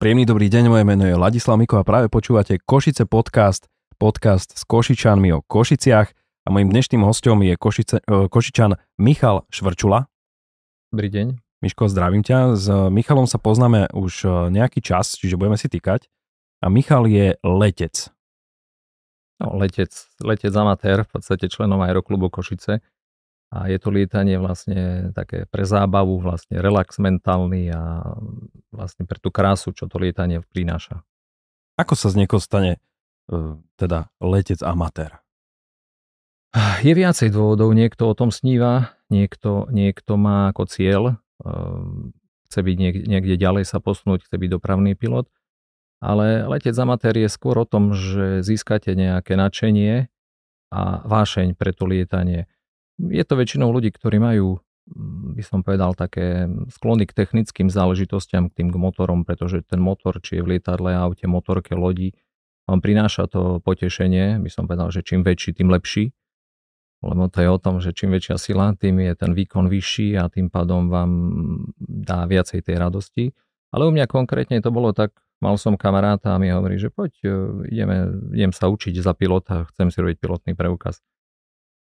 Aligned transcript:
Príjemný 0.00 0.24
dobrý 0.24 0.48
deň, 0.48 0.72
moje 0.72 0.84
meno 0.88 1.04
je 1.04 1.12
Ladislav 1.12 1.60
Miko 1.60 1.76
a 1.76 1.84
práve 1.84 2.08
počúvate 2.08 2.56
Košice 2.56 3.04
podcast, 3.04 3.68
podcast 4.00 4.56
s 4.56 4.64
Košičanmi 4.64 5.28
o 5.28 5.44
Košiciach 5.44 6.08
a 6.40 6.48
mojim 6.48 6.72
dnešným 6.72 7.04
hostom 7.04 7.44
je 7.44 7.52
Košice, 7.52 8.00
e, 8.00 8.32
Košičan 8.32 8.80
Michal 8.96 9.44
Švrčula. 9.52 10.08
Dobrý 10.88 11.12
deň. 11.12 11.36
Miško, 11.60 11.92
zdravím 11.92 12.24
ťa. 12.24 12.56
S 12.56 12.64
Michalom 12.88 13.28
sa 13.28 13.36
poznáme 13.36 13.92
už 13.92 14.24
e, 14.24 14.28
nejaký 14.48 14.80
čas, 14.80 15.20
čiže 15.20 15.36
budeme 15.36 15.60
si 15.60 15.68
týkať. 15.68 16.08
A 16.64 16.72
Michal 16.72 17.04
je 17.04 17.36
letec. 17.44 18.08
No, 19.36 19.52
letec, 19.60 19.92
letec 20.24 20.56
amatér, 20.56 21.04
v 21.04 21.12
podstate 21.12 21.52
členom 21.52 21.84
aeroklubu 21.84 22.32
Košice 22.32 22.80
a 23.50 23.66
je 23.66 23.78
to 23.82 23.90
lietanie 23.90 24.38
vlastne 24.38 25.10
také 25.10 25.42
pre 25.50 25.66
zábavu, 25.66 26.22
vlastne 26.22 26.62
relax 26.62 27.02
mentálny 27.02 27.74
a 27.74 28.14
vlastne 28.70 29.10
pre 29.10 29.18
tú 29.18 29.34
krásu, 29.34 29.74
čo 29.74 29.90
to 29.90 29.98
lietanie 29.98 30.38
prináša. 30.54 31.02
Ako 31.74 31.98
sa 31.98 32.14
z 32.14 32.22
niekoho 32.22 32.38
stane 32.38 32.78
uh, 33.26 33.58
teda 33.74 34.14
letec 34.22 34.62
amatér? 34.62 35.18
Je 36.82 36.94
viacej 36.94 37.30
dôvodov. 37.34 37.74
Niekto 37.74 38.10
o 38.10 38.14
tom 38.14 38.30
sníva, 38.30 38.94
niekto, 39.10 39.66
niekto 39.70 40.14
má 40.14 40.54
ako 40.54 40.70
cieľ, 40.70 41.02
uh, 41.42 41.90
chce 42.46 42.58
byť 42.62 42.76
niek- 42.78 43.06
niekde 43.06 43.34
ďalej 43.34 43.66
sa 43.66 43.82
posunúť, 43.82 44.30
chce 44.30 44.36
byť 44.38 44.50
dopravný 44.62 44.94
pilot. 44.94 45.26
Ale 45.98 46.46
letec 46.46 46.72
amatér 46.78 47.18
je 47.18 47.28
skôr 47.28 47.58
o 47.58 47.66
tom, 47.66 47.98
že 47.98 48.46
získate 48.46 48.94
nejaké 48.94 49.34
nadšenie 49.34 50.06
a 50.70 51.02
vášeň 51.02 51.58
pre 51.58 51.74
to 51.74 51.84
lietanie 51.84 52.46
je 53.08 53.24
to 53.24 53.34
väčšinou 53.40 53.72
ľudí, 53.72 53.88
ktorí 53.94 54.20
majú, 54.20 54.60
mm, 54.92 55.40
by 55.40 55.42
som 55.46 55.64
povedal, 55.64 55.96
také 55.96 56.44
sklony 56.68 57.08
k 57.08 57.16
technickým 57.16 57.72
záležitostiam, 57.72 58.52
k 58.52 58.60
tým 58.60 58.68
k 58.68 58.76
motorom, 58.76 59.24
pretože 59.24 59.64
ten 59.64 59.80
motor, 59.80 60.20
či 60.20 60.38
je 60.38 60.44
v 60.44 60.56
lietadle, 60.56 60.92
aute, 60.92 61.24
motorke, 61.24 61.72
lodi, 61.72 62.12
vám 62.68 62.78
prináša 62.78 63.26
to 63.26 63.58
potešenie. 63.64 64.38
By 64.38 64.50
som 64.52 64.70
povedal, 64.70 64.94
že 64.94 65.02
čím 65.02 65.26
väčší, 65.26 65.58
tým 65.58 65.74
lepší. 65.74 66.14
Lebo 67.00 67.32
to 67.32 67.40
je 67.40 67.48
o 67.48 67.58
tom, 67.58 67.80
že 67.80 67.96
čím 67.96 68.12
väčšia 68.12 68.36
sila, 68.36 68.76
tým 68.76 69.00
je 69.00 69.16
ten 69.16 69.32
výkon 69.32 69.72
vyšší 69.72 70.20
a 70.20 70.28
tým 70.28 70.52
pádom 70.52 70.92
vám 70.92 71.10
dá 71.80 72.28
viacej 72.28 72.60
tej 72.60 72.76
radosti. 72.76 73.24
Ale 73.72 73.88
u 73.88 73.90
mňa 73.90 74.04
konkrétne 74.04 74.60
to 74.60 74.68
bolo 74.68 74.92
tak, 74.92 75.16
mal 75.40 75.56
som 75.56 75.80
kamaráta 75.80 76.36
a 76.36 76.40
mi 76.42 76.52
hovorí, 76.52 76.76
že 76.76 76.92
poď, 76.92 77.12
e, 77.24 77.28
ideme, 77.72 77.96
idem 78.36 78.52
sa 78.52 78.68
učiť 78.68 79.00
za 79.00 79.16
pilota, 79.16 79.64
chcem 79.72 79.88
si 79.88 79.96
robiť 79.96 80.20
pilotný 80.20 80.52
preukaz. 80.52 81.00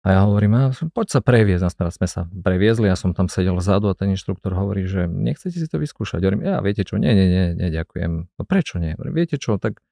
A 0.07 0.15
ja 0.15 0.21
hovorím, 0.23 0.55
a 0.55 0.63
poď 0.95 1.19
sa 1.19 1.21
previesť. 1.21 1.65
A 1.67 1.71
teraz 1.75 1.99
sme 1.99 2.07
sa 2.07 2.23
previezli, 2.31 2.87
ja 2.87 2.95
som 2.95 3.11
tam 3.11 3.27
sedel 3.27 3.59
vzadu 3.59 3.91
a 3.91 3.99
ten 3.99 4.15
inštruktor 4.15 4.55
hovorí, 4.55 4.87
že 4.87 5.11
nechcete 5.11 5.59
si 5.59 5.67
to 5.67 5.83
vyskúšať. 5.83 6.23
Hovorím, 6.23 6.47
ja 6.47 6.63
viete 6.63 6.87
čo, 6.87 7.03
nie, 7.03 7.11
nie, 7.11 7.27
nie, 7.27 7.47
nie, 7.59 7.69
ďakujem. 7.75 8.13
No 8.39 8.43
prečo 8.47 8.79
nie? 8.79 8.95
Hovorím, 8.95 9.15
viete 9.19 9.37
čo, 9.43 9.59
tak 9.59 9.83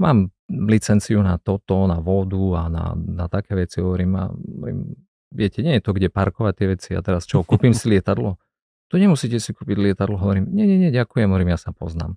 mám 0.00 0.32
licenciu 0.48 1.20
na 1.20 1.36
toto, 1.36 1.84
na 1.84 2.00
vodu 2.00 2.64
a 2.64 2.72
na, 2.72 2.84
na 2.96 3.26
také 3.28 3.52
veci. 3.52 3.84
Hovorím, 3.84 4.12
a 4.16 4.32
hovorím, 4.32 4.96
viete, 5.28 5.60
nie 5.60 5.76
je 5.76 5.84
to, 5.84 5.92
kde 5.92 6.08
parkovať 6.08 6.54
tie 6.56 6.66
veci. 6.72 6.90
A 6.96 7.04
teraz 7.04 7.28
čo, 7.28 7.44
kúpim 7.44 7.76
si 7.76 7.92
lietadlo? 7.92 8.40
Tu 8.88 8.96
nemusíte 8.96 9.36
si 9.36 9.52
kúpiť 9.52 9.76
lietadlo. 9.76 10.16
Hovorím, 10.16 10.48
nie, 10.48 10.64
nie, 10.64 10.88
nie, 10.88 10.90
ďakujem. 10.90 11.28
Hovorím, 11.28 11.52
ja 11.52 11.60
sa 11.60 11.76
poznám. 11.76 12.16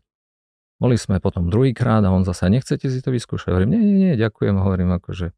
Boli 0.79 0.95
sme 0.95 1.19
potom 1.19 1.51
druhýkrát 1.51 2.01
a 2.01 2.09
on 2.09 2.23
zase, 2.23 2.47
nechcete 2.47 2.87
si 2.87 3.03
to 3.03 3.11
vyskúšať? 3.11 3.51
Hovorím, 3.51 3.75
nie, 3.75 3.83
nie, 3.83 3.95
nie, 3.99 4.13
ďakujem. 4.15 4.55
Hovorím, 4.57 4.95
akože 4.95 5.35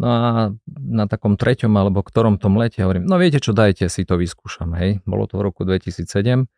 No 0.00 0.06
a 0.08 0.20
na 0.68 1.04
takom 1.04 1.36
treťom 1.36 1.70
alebo 1.76 2.00
ktorom 2.00 2.40
tom 2.40 2.56
lete 2.56 2.80
hovorím, 2.80 3.04
no 3.04 3.20
viete 3.20 3.38
čo, 3.38 3.52
dajte 3.52 3.86
si 3.92 4.08
to 4.08 4.16
vyskúšam, 4.16 4.72
hej. 4.80 5.04
Bolo 5.04 5.28
to 5.28 5.36
v 5.36 5.52
roku 5.52 5.62
2007 5.68 6.48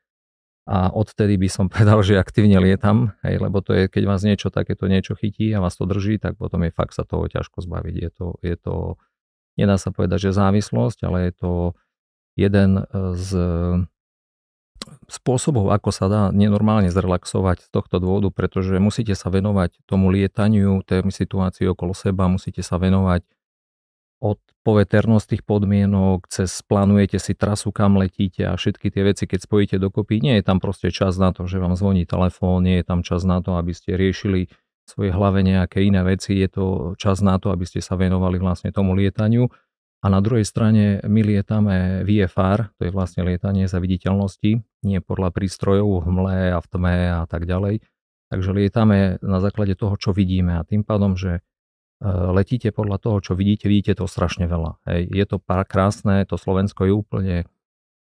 a 0.65 0.89
odtedy 0.95 1.37
by 1.37 1.49
som 1.51 1.67
povedal, 1.73 2.01
že 2.01 2.17
aktívne 2.17 2.57
lietam, 2.63 3.13
hej, 3.27 3.43
lebo 3.43 3.61
to 3.61 3.75
je, 3.75 3.91
keď 3.91 4.03
vás 4.07 4.23
niečo 4.25 4.49
takéto 4.49 4.87
niečo 4.87 5.19
chytí 5.19 5.53
a 5.53 5.61
vás 5.61 5.77
to 5.77 5.85
drží, 5.85 6.17
tak 6.23 6.39
potom 6.41 6.65
je 6.65 6.73
fakt 6.73 6.97
sa 6.97 7.05
toho 7.05 7.29
ťažko 7.29 7.61
zbaviť. 7.61 7.95
Je 7.95 8.11
to, 8.11 8.27
je 8.41 8.57
to 8.57 8.75
nedá 9.59 9.77
sa 9.79 9.91
povedať, 9.95 10.31
že 10.31 10.39
závislosť, 10.39 10.99
ale 11.07 11.31
je 11.31 11.33
to 11.35 11.53
jeden 12.35 12.83
z 13.15 13.31
spôsobov, 15.09 15.73
ako 15.73 15.91
sa 15.95 16.07
dá 16.13 16.23
nenormálne 16.29 16.93
zrelaxovať 16.93 17.65
z 17.65 17.69
tohto 17.73 17.97
dôvodu, 18.03 18.29
pretože 18.29 18.77
musíte 18.77 19.17
sa 19.17 19.33
venovať 19.33 19.81
tomu 19.89 20.13
lietaniu, 20.13 20.85
tej 20.85 21.09
situácii 21.09 21.71
okolo 21.73 21.97
seba, 21.97 22.29
musíte 22.29 22.61
sa 22.61 22.77
venovať 22.77 23.25
od 24.25 24.41
poveternosť 24.65 25.37
tých 25.37 25.43
podmienok, 25.45 26.25
cez 26.33 26.49
plánujete 26.65 27.21
si 27.21 27.37
trasu, 27.37 27.69
kam 27.69 28.01
letíte 28.01 28.49
a 28.49 28.57
všetky 28.57 28.89
tie 28.89 29.05
veci, 29.05 29.29
keď 29.29 29.41
spojíte 29.45 29.77
dokopy, 29.77 30.25
nie 30.25 30.41
je 30.41 30.45
tam 30.49 30.65
proste 30.65 30.89
čas 30.89 31.21
na 31.21 31.37
to, 31.37 31.45
že 31.45 31.61
vám 31.61 31.77
zvoní 31.77 32.09
telefón, 32.09 32.65
nie 32.65 32.81
je 32.81 32.89
tam 32.89 33.05
čas 33.05 33.29
na 33.29 33.45
to, 33.45 33.61
aby 33.61 33.77
ste 33.77 34.01
riešili 34.01 34.49
v 34.49 34.89
svojej 34.89 35.13
hlave 35.13 35.45
nejaké 35.45 35.85
iné 35.85 36.01
veci, 36.01 36.41
je 36.41 36.49
to 36.49 36.65
čas 36.97 37.21
na 37.21 37.37
to, 37.37 37.53
aby 37.53 37.69
ste 37.69 37.85
sa 37.85 38.01
venovali 38.01 38.41
vlastne 38.41 38.73
tomu 38.73 38.97
lietaniu 38.97 39.53
a 40.05 40.13
na 40.13 40.21
druhej 40.21 40.45
strane 40.45 41.01
my 41.05 41.21
lietame 41.25 42.05
VFR, 42.05 42.77
to 42.77 42.89
je 42.89 42.93
vlastne 42.93 43.25
lietanie 43.25 43.65
za 43.65 43.81
viditeľnosti, 43.81 44.61
nie 44.85 44.99
podľa 45.01 45.33
prístrojov 45.33 45.89
v 46.01 46.05
hmle 46.05 46.39
a 46.53 46.61
v 46.61 46.67
tme 46.69 46.97
a 47.21 47.25
tak 47.25 47.49
ďalej. 47.49 47.81
Takže 48.29 48.51
lietame 48.53 49.17
na 49.25 49.41
základe 49.41 49.73
toho, 49.77 49.97
čo 49.97 50.13
vidíme 50.13 50.61
a 50.61 50.67
tým 50.69 50.85
pádom, 50.85 51.17
že 51.17 51.41
letíte 52.05 52.69
podľa 52.69 53.01
toho, 53.01 53.17
čo 53.25 53.33
vidíte, 53.33 53.67
vidíte 53.67 53.97
to 53.99 54.05
strašne 54.05 54.45
veľa. 54.45 54.77
Hej. 54.85 55.09
Je 55.09 55.25
to 55.25 55.41
krásne, 55.65 56.29
to 56.29 56.37
Slovensko 56.37 56.85
je 56.85 56.93
úplne 56.93 57.37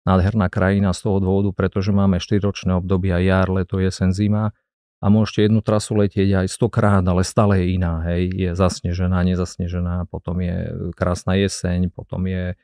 nádherná 0.04 0.50
krajina 0.50 0.92
z 0.92 1.08
toho 1.08 1.18
dôvodu, 1.22 1.54
pretože 1.54 1.94
máme 1.94 2.18
4-ročné 2.20 2.76
obdobia 2.76 3.22
jar, 3.22 3.48
leto, 3.48 3.80
jesen, 3.80 4.12
zima 4.12 4.52
a 5.00 5.06
môžete 5.08 5.48
jednu 5.48 5.60
trasu 5.62 5.96
letieť 5.96 6.44
aj 6.44 6.46
stokrát, 6.50 7.04
ale 7.04 7.22
stále 7.24 7.62
je 7.62 7.66
iná. 7.78 8.04
Hej. 8.10 8.22
Je 8.34 8.50
zasnežená, 8.52 9.22
nezasnežená, 9.24 10.10
potom 10.10 10.42
je 10.42 10.74
krásna 10.98 11.38
jeseň, 11.38 11.88
potom 11.94 12.26
je 12.26 12.58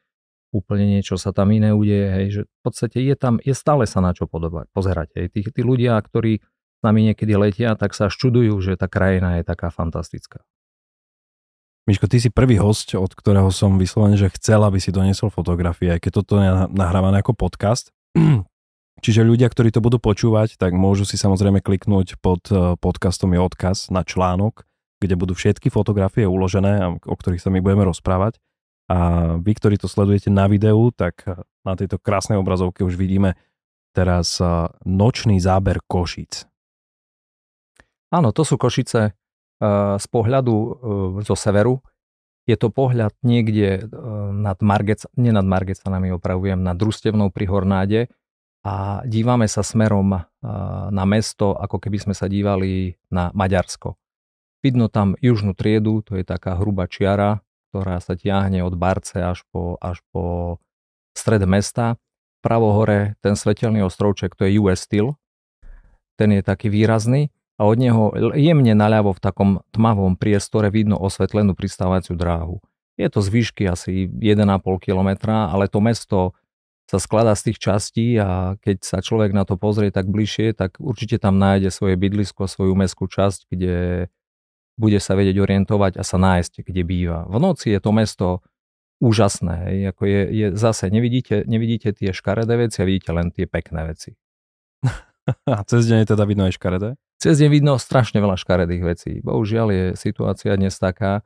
úplne 0.51 0.99
niečo 0.99 1.15
sa 1.15 1.31
tam 1.31 1.55
iné 1.55 1.71
udeje. 1.71 2.09
Hej. 2.11 2.27
Že 2.33 2.43
v 2.43 2.61
podstate 2.61 2.99
je 3.07 3.15
tam, 3.15 3.39
je 3.39 3.55
stále 3.55 3.87
sa 3.87 4.03
na 4.03 4.13
čo 4.13 4.27
podobať, 4.27 4.67
pozerať. 4.75 5.09
Hej. 5.15 5.27
Tí, 5.31 5.41
tí 5.47 5.63
ľudia, 5.63 5.95
ktorí 6.01 6.43
s 6.43 6.81
nami 6.83 7.13
niekedy 7.13 7.37
letia, 7.37 7.77
tak 7.77 7.93
sa 7.93 8.09
ščudujú, 8.09 8.57
že 8.65 8.73
tá 8.81 8.89
krajina 8.89 9.39
je 9.39 9.45
taká 9.45 9.69
fantastická. 9.69 10.41
Miško, 11.89 12.07
ty 12.13 12.21
si 12.21 12.29
prvý 12.29 12.61
host, 12.61 12.93
od 12.93 13.09
ktorého 13.09 13.49
som 13.49 13.81
vyslovený, 13.81 14.21
že 14.21 14.33
chcel, 14.37 14.61
aby 14.61 14.77
si 14.77 14.93
doniesol 14.93 15.33
fotografie, 15.33 15.97
aj 15.97 16.01
keď 16.05 16.13
toto 16.13 16.37
je 16.37 16.51
nahrávané 16.77 17.25
ako 17.25 17.33
podcast. 17.33 17.89
Čiže 19.01 19.25
ľudia, 19.25 19.49
ktorí 19.49 19.73
to 19.73 19.81
budú 19.81 19.97
počúvať, 19.97 20.61
tak 20.61 20.77
môžu 20.77 21.09
si 21.09 21.17
samozrejme 21.17 21.65
kliknúť 21.65 22.21
pod 22.21 22.45
eh, 22.53 22.77
podcastom 22.77 23.33
je 23.33 23.41
odkaz 23.41 23.89
na 23.89 24.05
článok, 24.05 24.69
kde 25.01 25.17
budú 25.17 25.33
všetky 25.33 25.73
fotografie 25.73 26.29
uložené, 26.29 27.01
o 27.01 27.17
ktorých 27.17 27.41
sa 27.41 27.49
my 27.49 27.65
budeme 27.65 27.89
rozprávať. 27.89 28.37
A 28.91 29.39
vy, 29.41 29.53
ktorí 29.57 29.79
to 29.81 29.89
sledujete 29.89 30.29
na 30.29 30.45
videu, 30.53 30.93
tak 30.93 31.25
eh, 31.25 31.41
na 31.65 31.81
tejto 31.81 31.97
krásnej 31.97 32.37
obrazovke 32.37 32.85
už 32.85 33.01
vidíme 33.01 33.41
teraz 33.97 34.37
eh, 34.37 34.69
nočný 34.85 35.41
záber 35.41 35.81
Košíc. 35.89 36.45
Áno, 38.13 38.37
to 38.37 38.45
sú 38.45 38.61
Košice 38.61 39.17
z 39.61 40.07
pohľadu 40.09 40.57
zo 41.21 41.37
severu. 41.37 41.85
Je 42.49 42.57
to 42.57 42.73
pohľad 42.73 43.13
niekde 43.21 43.87
nad 44.35 44.59
Margec, 44.65 45.05
nie 45.15 45.31
nad 45.31 45.45
Margecanami 45.45 46.17
opravujem, 46.17 46.59
nad 46.65 46.75
Družstevnou 46.75 47.29
pri 47.31 47.47
Hornáde, 47.47 48.01
a 48.61 49.01
dívame 49.09 49.49
sa 49.49 49.65
smerom 49.65 50.21
na 50.93 51.05
mesto, 51.09 51.57
ako 51.57 51.81
keby 51.81 51.97
sme 51.97 52.15
sa 52.17 52.29
dívali 52.29 52.93
na 53.09 53.33
Maďarsko. 53.33 53.97
Vidno 54.61 54.93
tam 54.93 55.17
južnú 55.17 55.57
triedu, 55.57 56.05
to 56.05 56.21
je 56.21 56.25
taká 56.29 56.61
hrubá 56.61 56.85
čiara, 56.85 57.41
ktorá 57.73 57.97
sa 58.05 58.13
tiahne 58.13 58.61
od 58.61 58.77
Barce 58.77 59.25
až 59.25 59.49
po, 59.49 59.81
až 59.81 60.05
po 60.13 60.57
stred 61.17 61.41
mesta. 61.49 61.97
Pravo 62.45 62.77
hore 62.77 63.17
ten 63.25 63.33
svetelný 63.33 63.81
ostrovček, 63.81 64.37
to 64.37 64.45
je 64.45 64.61
US 64.61 64.85
Steel. 64.85 65.17
Ten 66.21 66.37
je 66.37 66.45
taký 66.45 66.69
výrazný 66.69 67.33
a 67.61 67.69
od 67.69 67.77
neho 67.77 68.17
jemne 68.33 68.73
naľavo 68.73 69.13
v 69.13 69.21
takom 69.21 69.51
tmavom 69.77 70.17
priestore 70.17 70.73
vidno 70.73 70.97
osvetlenú 70.97 71.53
pristávaciu 71.53 72.17
dráhu. 72.17 72.65
Je 72.97 73.05
to 73.13 73.21
z 73.21 73.29
výšky 73.29 73.69
asi 73.69 74.09
1,5 74.09 74.41
kilometra, 74.81 75.53
ale 75.53 75.69
to 75.69 75.85
mesto 75.85 76.33
sa 76.89 76.97
skladá 76.97 77.37
z 77.37 77.53
tých 77.53 77.59
častí 77.61 78.17
a 78.17 78.57
keď 78.65 78.83
sa 78.83 78.99
človek 79.05 79.37
na 79.37 79.45
to 79.45 79.61
pozrie 79.61 79.93
tak 79.93 80.09
bližšie, 80.09 80.57
tak 80.57 80.81
určite 80.81 81.21
tam 81.21 81.37
nájde 81.37 81.69
svoje 81.69 82.01
bydlisko, 82.01 82.49
svoju 82.49 82.73
mestskú 82.73 83.07
časť, 83.07 83.47
kde 83.53 84.09
bude 84.81 84.97
sa 84.97 85.13
vedieť 85.13 85.37
orientovať 85.39 86.01
a 86.01 86.03
sa 86.03 86.17
nájsť, 86.17 86.65
kde 86.65 86.83
býva. 86.83 87.29
V 87.29 87.37
noci 87.39 87.77
je 87.77 87.81
to 87.85 87.93
mesto 87.93 88.27
úžasné. 89.05 89.55
Hej. 89.69 89.77
Ako 89.93 90.03
je, 90.09 90.21
je 90.33 90.47
zase, 90.57 90.89
nevidíte, 90.89 91.45
nevidíte 91.45 91.93
tie 91.93 92.17
škaredé 92.17 92.57
veci 92.57 92.81
a 92.81 92.89
vidíte 92.89 93.13
len 93.13 93.29
tie 93.29 93.45
pekné 93.45 93.85
veci. 93.85 94.17
A 95.47 95.63
cez 95.63 95.87
deň 95.87 96.03
je 96.03 96.11
teda 96.17 96.25
vidno 96.25 96.49
aj 96.49 96.57
škaredé? 96.57 96.97
Cez 97.21 97.37
deň 97.37 97.51
vidno 97.53 97.77
strašne 97.77 98.17
veľa 98.17 98.41
škaredých 98.41 98.83
vecí. 98.83 99.13
Bohužiaľ 99.21 99.69
je 99.69 99.85
situácia 99.93 100.57
dnes 100.57 100.73
taká, 100.81 101.21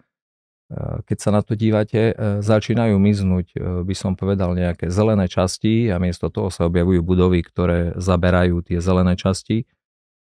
keď 1.07 1.19
sa 1.21 1.31
na 1.31 1.45
to 1.45 1.55
dívate, 1.55 2.11
e, 2.11 2.15
začínajú 2.41 2.97
miznúť, 2.97 3.47
e, 3.55 3.59
by 3.85 3.95
som 3.95 4.17
povedal, 4.17 4.57
nejaké 4.57 4.89
zelené 4.89 5.29
časti 5.29 5.93
a 5.93 6.01
miesto 6.01 6.33
toho 6.33 6.49
sa 6.49 6.67
objavujú 6.67 7.05
budovy, 7.05 7.45
ktoré 7.45 7.95
zaberajú 8.01 8.65
tie 8.65 8.81
zelené 8.81 9.15
časti. 9.15 9.69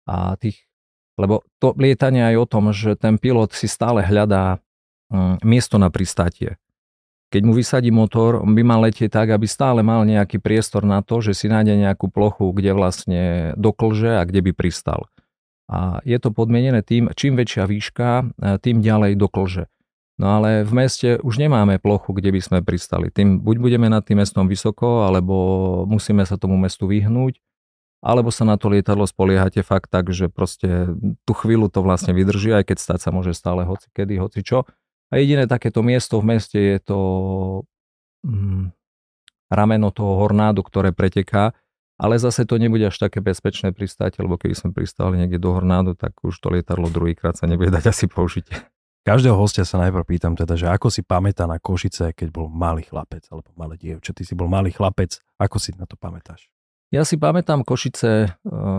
A 0.05 0.35
tých, 0.37 0.67
lebo 1.17 1.47
to 1.63 1.73
lietanie 1.79 2.27
aj 2.27 2.37
o 2.43 2.47
tom, 2.51 2.65
že 2.75 2.99
ten 2.99 3.17
pilot 3.17 3.55
si 3.55 3.71
stále 3.71 4.03
hľadá 4.03 4.59
mm, 5.15 5.47
miesto 5.47 5.79
na 5.79 5.89
pristátie. 5.95 6.59
Keď 7.33 7.43
mu 7.49 7.57
vysadí 7.57 7.89
motor, 7.89 8.45
by 8.45 8.61
mal 8.67 8.85
letieť 8.85 9.09
tak, 9.09 9.33
aby 9.33 9.49
stále 9.49 9.81
mal 9.81 10.05
nejaký 10.05 10.37
priestor 10.37 10.85
na 10.85 11.01
to, 11.01 11.25
že 11.25 11.33
si 11.33 11.47
nájde 11.49 11.81
nejakú 11.81 12.13
plochu, 12.13 12.53
kde 12.53 12.77
vlastne 12.77 13.23
doklže 13.57 14.21
a 14.21 14.27
kde 14.29 14.45
by 14.45 14.53
pristal. 14.53 15.09
A 15.71 16.03
je 16.03 16.19
to 16.19 16.35
podmienené 16.35 16.83
tým, 16.83 17.11
čím 17.15 17.39
väčšia 17.39 17.65
výška, 17.67 18.09
e, 18.09 18.25
tým 18.59 18.83
ďalej 18.83 19.19
doklže. 19.19 19.71
No 20.21 20.39
ale 20.39 20.63
v 20.63 20.73
meste 20.77 21.09
už 21.25 21.41
nemáme 21.41 21.81
plochu, 21.81 22.13
kde 22.13 22.31
by 22.31 22.41
sme 22.41 22.59
pristali. 22.61 23.09
Tým 23.09 23.41
buď 23.41 23.57
budeme 23.59 23.89
nad 23.89 24.05
tým 24.05 24.21
mestom 24.21 24.45
vysoko, 24.47 25.09
alebo 25.09 25.35
musíme 25.89 26.23
sa 26.29 26.37
tomu 26.37 26.61
mestu 26.61 26.85
vyhnúť, 26.87 27.41
alebo 28.05 28.35
sa 28.35 28.45
na 28.45 28.59
to 28.59 28.69
lietadlo 28.69 29.07
spoliehate 29.09 29.63
fakt 29.65 29.89
tak, 29.89 30.11
že 30.11 30.27
proste 30.27 30.93
tú 31.25 31.33
chvíľu 31.33 31.71
to 31.73 31.81
vlastne 31.81 32.13
vydrží, 32.13 32.53
aj 32.53 32.75
keď 32.75 32.79
stať 32.83 33.01
sa 33.09 33.11
môže 33.15 33.33
stále 33.33 33.65
hoci 33.65 33.89
kedy, 33.95 34.19
hoci 34.21 34.43
čo. 34.45 34.69
A 35.09 35.23
jediné 35.23 35.47
takéto 35.47 35.81
miesto 35.81 36.19
v 36.19 36.37
meste 36.37 36.59
je 36.59 36.79
to 36.83 36.99
mm, 38.27 38.75
rameno 39.53 39.95
toho 39.95 40.19
hornádu, 40.19 40.65
ktoré 40.67 40.91
preteká, 40.91 41.55
ale 42.03 42.19
zase 42.19 42.43
to 42.43 42.59
nebude 42.59 42.83
až 42.83 42.99
také 42.99 43.23
bezpečné 43.23 43.71
pristáť, 43.71 44.19
lebo 44.19 44.35
keby 44.35 44.59
sme 44.59 44.71
pristali 44.75 45.23
niekde 45.23 45.39
do 45.39 45.55
hornádu, 45.55 45.95
tak 45.95 46.19
už 46.27 46.35
to 46.35 46.51
lietadlo 46.51 46.91
druhýkrát 46.91 47.39
sa 47.39 47.47
nebude 47.47 47.71
dať 47.79 47.95
asi 47.95 48.11
použiť. 48.11 48.75
Každého 49.03 49.35
hostia 49.35 49.63
sa 49.67 49.83
najprv 49.83 50.07
pýtam 50.07 50.35
teda, 50.35 50.55
že 50.55 50.67
ako 50.71 50.91
si 50.91 51.03
pamätá 51.03 51.47
na 51.47 51.59
Košice, 51.59 52.15
keď 52.15 52.31
bol 52.31 52.47
malý 52.47 52.87
chlapec 52.87 53.27
alebo 53.31 53.51
malé 53.59 53.75
dievča. 53.75 54.15
Ty 54.15 54.23
si 54.23 54.35
bol 54.39 54.47
malý 54.47 54.71
chlapec, 54.71 55.19
ako 55.43 55.59
si 55.59 55.75
na 55.75 55.91
to 55.91 55.99
pamätáš? 55.99 56.51
Ja 56.95 57.03
si 57.03 57.19
pamätám 57.19 57.67
Košice 57.67 58.11
e, 58.11 58.29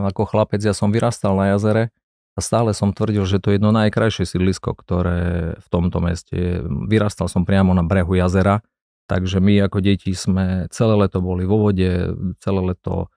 ako 0.08 0.24
chlapec, 0.28 0.64
ja 0.64 0.72
som 0.72 0.96
vyrastal 0.96 1.36
na 1.36 1.52
jazere 1.56 1.92
a 2.36 2.40
stále 2.40 2.72
som 2.72 2.96
tvrdil, 2.96 3.28
že 3.28 3.44
to 3.44 3.52
je 3.52 3.60
jedno 3.60 3.76
najkrajšie 3.76 4.24
sídlisko, 4.24 4.80
ktoré 4.80 5.54
v 5.60 5.68
tomto 5.68 6.00
meste 6.00 6.36
je. 6.36 6.54
Vyrastal 6.88 7.28
som 7.28 7.44
priamo 7.44 7.76
na 7.76 7.84
brehu 7.84 8.16
jazera, 8.16 8.64
takže 9.08 9.44
my 9.44 9.68
ako 9.68 9.80
deti 9.84 10.16
sme 10.16 10.68
celé 10.72 10.96
leto 10.96 11.20
boli 11.20 11.44
vo 11.44 11.70
vode, 11.70 12.14
celé 12.40 12.62
leto 12.64 13.14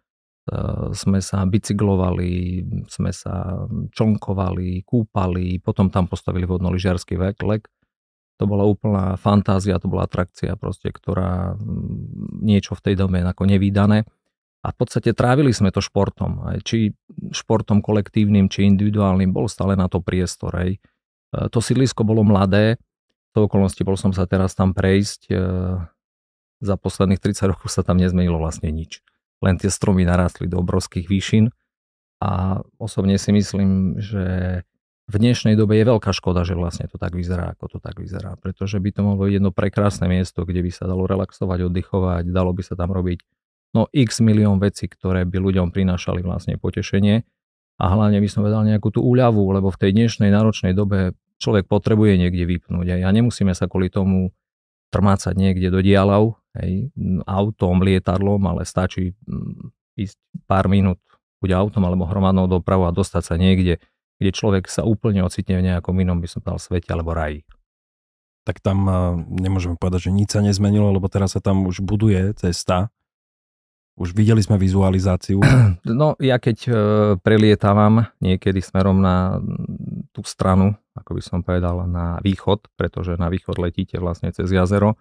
Eh, 0.47 0.95
sme 0.95 1.19
sa 1.19 1.43
bicyklovali, 1.43 2.63
sme 2.87 3.11
sa 3.11 3.67
člnkovali, 3.91 4.87
kúpali, 4.87 5.59
potom 5.59 5.91
tam 5.91 6.07
postavili 6.07 6.47
vodnoližiarský 6.47 7.19
lek. 7.19 7.67
To 8.39 8.45
bola 8.47 8.63
úplná 8.63 9.19
fantázia, 9.19 9.83
to 9.83 9.91
bola 9.91 10.07
atrakcia 10.07 10.55
proste, 10.55 10.95
ktorá 10.95 11.59
niečo 12.39 12.79
v 12.79 12.85
tej 12.85 12.95
dobe 12.95 13.27
ako 13.27 13.43
nevýdané. 13.43 14.07
A 14.63 14.69
v 14.71 14.77
podstate 14.79 15.19
trávili 15.19 15.51
sme 15.51 15.75
to 15.75 15.83
športom. 15.83 16.63
Či 16.63 16.95
športom 17.35 17.83
kolektívnym, 17.83 18.47
či 18.47 18.71
individuálnym, 18.71 19.35
bol 19.35 19.51
stále 19.51 19.75
na 19.75 19.91
to 19.91 19.99
priestor. 19.99 20.55
Aj. 20.55 20.71
Eh, 20.71 21.47
to 21.51 21.59
sídlisko 21.59 22.07
bolo 22.07 22.23
mladé, 22.23 22.79
to 23.37 23.45
okolnosti 23.45 23.85
bol 23.85 24.01
som 24.01 24.17
sa 24.17 24.25
teraz 24.25 24.57
tam 24.57 24.73
prejsť. 24.73 25.21
Eh, 25.29 25.77
za 26.65 26.75
posledných 26.81 27.21
30 27.21 27.53
rokov 27.53 27.69
sa 27.69 27.85
tam 27.85 28.01
nezmenilo 28.01 28.41
vlastne 28.41 28.73
nič 28.73 29.05
len 29.45 29.61
tie 29.61 29.69
stromy 29.69 30.09
narastli 30.09 30.49
do 30.49 30.61
obrovských 30.61 31.09
výšin 31.09 31.53
a 32.25 32.63
osobne 32.81 33.21
si 33.21 33.31
myslím, 33.33 34.01
že 34.01 34.25
v 35.07 35.15
dnešnej 35.23 35.55
dobe 35.55 35.79
je 35.79 35.87
veľká 35.87 36.11
škoda, 36.11 36.43
že 36.43 36.59
vlastne 36.59 36.91
to 36.91 36.99
tak 36.99 37.15
vyzerá, 37.15 37.55
ako 37.55 37.77
to 37.77 37.79
tak 37.79 37.95
vyzerá, 38.01 38.35
pretože 38.41 38.83
by 38.83 38.91
to 38.91 39.01
mohlo 39.07 39.29
byť 39.29 39.39
jedno 39.39 39.51
prekrásne 39.55 40.11
miesto, 40.11 40.43
kde 40.43 40.67
by 40.67 40.71
sa 40.73 40.91
dalo 40.91 41.07
relaxovať, 41.07 41.71
oddychovať, 41.71 42.25
dalo 42.33 42.51
by 42.51 42.63
sa 42.65 42.75
tam 42.75 42.91
robiť 42.91 43.23
no 43.77 43.87
x 43.93 44.25
milión 44.25 44.59
vecí, 44.59 44.89
ktoré 44.89 45.23
by 45.29 45.37
ľuďom 45.39 45.71
prinášali 45.71 46.25
vlastne 46.25 46.59
potešenie 46.59 47.23
a 47.77 47.85
hlavne 47.93 48.19
by 48.19 48.29
som 48.33 48.43
vedal 48.43 48.65
nejakú 48.65 48.89
tú 48.89 49.05
úľavu, 49.05 49.47
lebo 49.53 49.69
v 49.69 49.79
tej 49.79 49.91
dnešnej 49.95 50.33
náročnej 50.33 50.73
dobe 50.73 51.15
človek 51.39 51.69
potrebuje 51.69 52.17
niekde 52.17 52.45
vypnúť 52.49 53.03
a 53.03 53.09
nemusíme 53.09 53.53
sa 53.53 53.69
kvôli 53.69 53.93
tomu 53.93 54.33
trmácať 54.91 55.35
niekde 55.37 55.69
do 55.69 55.83
dialav, 55.83 56.39
hej, 56.57 56.89
autom, 57.27 57.83
lietadlom, 57.83 58.41
ale 58.49 58.63
stačí 58.65 59.13
mm, 59.27 59.75
ísť 59.99 60.19
pár 60.47 60.71
minút 60.71 61.01
buď 61.41 61.53
autom 61.53 61.85
alebo 61.85 62.09
hromadnou 62.09 62.49
dopravou 62.49 62.89
a 62.89 62.97
dostať 62.97 63.23
sa 63.23 63.35
niekde, 63.37 63.83
kde 64.17 64.31
človek 64.33 64.69
sa 64.71 64.87
úplne 64.89 65.21
ocitne 65.21 65.61
v 65.61 65.67
nejakom 65.73 65.93
inom, 66.01 66.21
by 66.21 66.29
som 66.31 66.41
povedal, 66.41 66.61
svete 66.61 66.89
alebo 66.89 67.13
raji. 67.13 67.45
Tak 68.47 68.63
tam 68.63 68.87
nemôžeme 69.29 69.75
povedať, 69.75 70.09
že 70.09 70.15
nič 70.15 70.33
sa 70.33 70.41
nezmenilo, 70.41 70.95
lebo 70.95 71.11
teraz 71.11 71.35
sa 71.35 71.43
tam 71.43 71.67
už 71.67 71.83
buduje 71.83 72.33
cesta. 72.39 72.95
Už 73.97 74.13
videli 74.13 74.45
sme 74.45 74.61
vizualizáciu. 74.61 75.41
No 75.87 76.13
ja 76.21 76.37
keď 76.37 76.59
e, 76.67 76.71
prelietávam 77.23 78.13
niekedy 78.21 78.61
smerom 78.61 79.01
na 79.01 79.41
tú 80.13 80.21
stranu, 80.27 80.77
ako 80.93 81.17
by 81.17 81.23
som 81.25 81.41
povedal, 81.41 81.89
na 81.89 82.21
východ, 82.21 82.69
pretože 82.77 83.17
na 83.17 83.33
východ 83.33 83.57
letíte 83.57 83.97
vlastne 83.97 84.29
cez 84.35 84.53
jazero, 84.53 85.01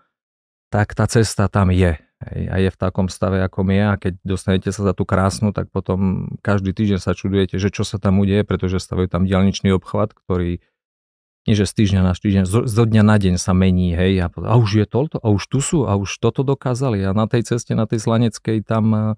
tak 0.72 0.96
tá 0.96 1.08
cesta 1.08 1.52
tam 1.52 1.72
je. 1.72 2.00
A 2.26 2.56
je 2.58 2.70
v 2.72 2.80
takom 2.80 3.12
stave, 3.12 3.44
ako 3.44 3.68
je 3.68 3.84
a 3.84 4.00
keď 4.00 4.14
dostanete 4.24 4.70
sa 4.72 4.88
za 4.88 4.94
tú 4.96 5.04
krásnu, 5.04 5.52
tak 5.52 5.68
potom 5.70 6.32
každý 6.40 6.72
týždeň 6.72 7.00
sa 7.04 7.12
čudujete, 7.12 7.60
že 7.60 7.70
čo 7.70 7.84
sa 7.84 8.00
tam 8.00 8.24
udeje, 8.24 8.48
pretože 8.48 8.80
stavajú 8.80 9.12
tam 9.12 9.28
dialničný 9.28 9.76
obchvat, 9.76 10.16
ktorý 10.16 10.64
nie 11.46 11.54
že 11.54 11.70
z 11.70 11.74
týždňa 11.78 12.02
na 12.02 12.14
týždeň, 12.18 12.44
zo, 12.50 12.66
zo 12.66 12.84
dňa 12.84 13.04
na 13.06 13.16
deň 13.22 13.36
sa 13.38 13.54
mení, 13.54 13.94
hej, 13.94 14.18
a, 14.26 14.28
a 14.34 14.54
už 14.58 14.82
je 14.82 14.86
toľto, 14.90 15.22
a 15.22 15.28
už 15.30 15.44
tu 15.46 15.60
sú, 15.62 15.86
a 15.86 15.94
už 15.94 16.10
toto 16.18 16.42
dokázali 16.42 17.06
a 17.06 17.14
na 17.14 17.30
tej 17.30 17.46
ceste, 17.46 17.78
na 17.78 17.86
tej 17.86 18.02
Slaneckej 18.02 18.66
tam 18.66 19.18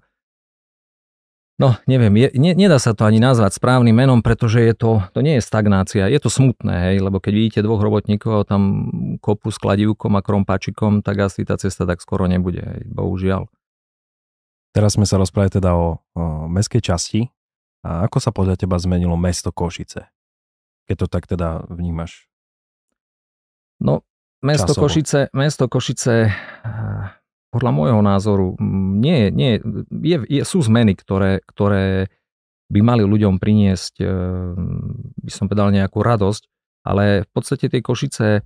No, 1.58 1.74
neviem, 1.90 2.14
je, 2.14 2.30
ne, 2.38 2.54
nedá 2.54 2.78
sa 2.78 2.94
to 2.94 3.02
ani 3.02 3.18
nazvať 3.18 3.58
správnym 3.58 3.90
menom, 3.90 4.22
pretože 4.22 4.62
je 4.62 4.78
to, 4.78 5.02
to 5.10 5.26
nie 5.26 5.42
je 5.42 5.42
stagnácia, 5.42 6.06
je 6.06 6.22
to 6.22 6.30
smutné, 6.30 6.94
hej, 6.94 6.96
lebo 7.02 7.18
keď 7.18 7.32
vidíte 7.34 7.66
dvoch 7.66 7.82
robotníkov 7.82 8.46
tam 8.46 8.86
kopu 9.18 9.50
s 9.50 9.58
kladivkom 9.58 10.14
a 10.14 10.22
krompačikom, 10.22 11.02
tak 11.02 11.26
asi 11.26 11.42
tá 11.42 11.58
cesta 11.58 11.82
tak 11.82 11.98
skoro 11.98 12.30
nebude, 12.30 12.62
hej, 12.62 12.86
bohužiaľ. 12.86 13.50
Teraz 14.70 14.94
sme 14.94 15.02
sa 15.02 15.18
rozprávali 15.18 15.50
teda 15.50 15.74
o, 15.74 15.98
o 16.14 16.46
mestskej 16.46 16.78
časti. 16.78 17.20
A 17.82 18.06
ako 18.06 18.18
sa 18.22 18.30
podľa 18.30 18.54
teba 18.54 18.78
zmenilo 18.78 19.18
mesto 19.18 19.50
Košice? 19.50 20.06
Keď 20.88 20.96
to 21.04 21.06
tak 21.06 21.28
teda 21.28 21.68
vnímaš? 21.68 22.26
No, 23.78 24.02
mesto 24.40 24.72
časovo. 24.72 24.88
Košice, 24.88 25.28
mesto 25.36 25.68
Košice 25.68 26.32
podľa 27.48 27.72
môjho 27.72 28.00
názoru 28.04 28.56
nie, 28.60 29.32
nie, 29.32 29.60
je, 30.04 30.16
je, 30.28 30.42
sú 30.44 30.60
zmeny, 30.60 30.92
ktoré, 30.92 31.40
ktoré 31.48 32.12
by 32.68 32.80
mali 32.84 33.02
ľuďom 33.08 33.40
priniesť, 33.40 34.04
e, 34.04 34.06
by 35.24 35.30
som 35.32 35.48
povedal, 35.48 35.72
nejakú 35.72 36.04
radosť, 36.04 36.42
ale 36.84 37.24
v 37.24 37.30
podstate 37.32 37.72
tie 37.72 37.80
Košice, 37.80 38.44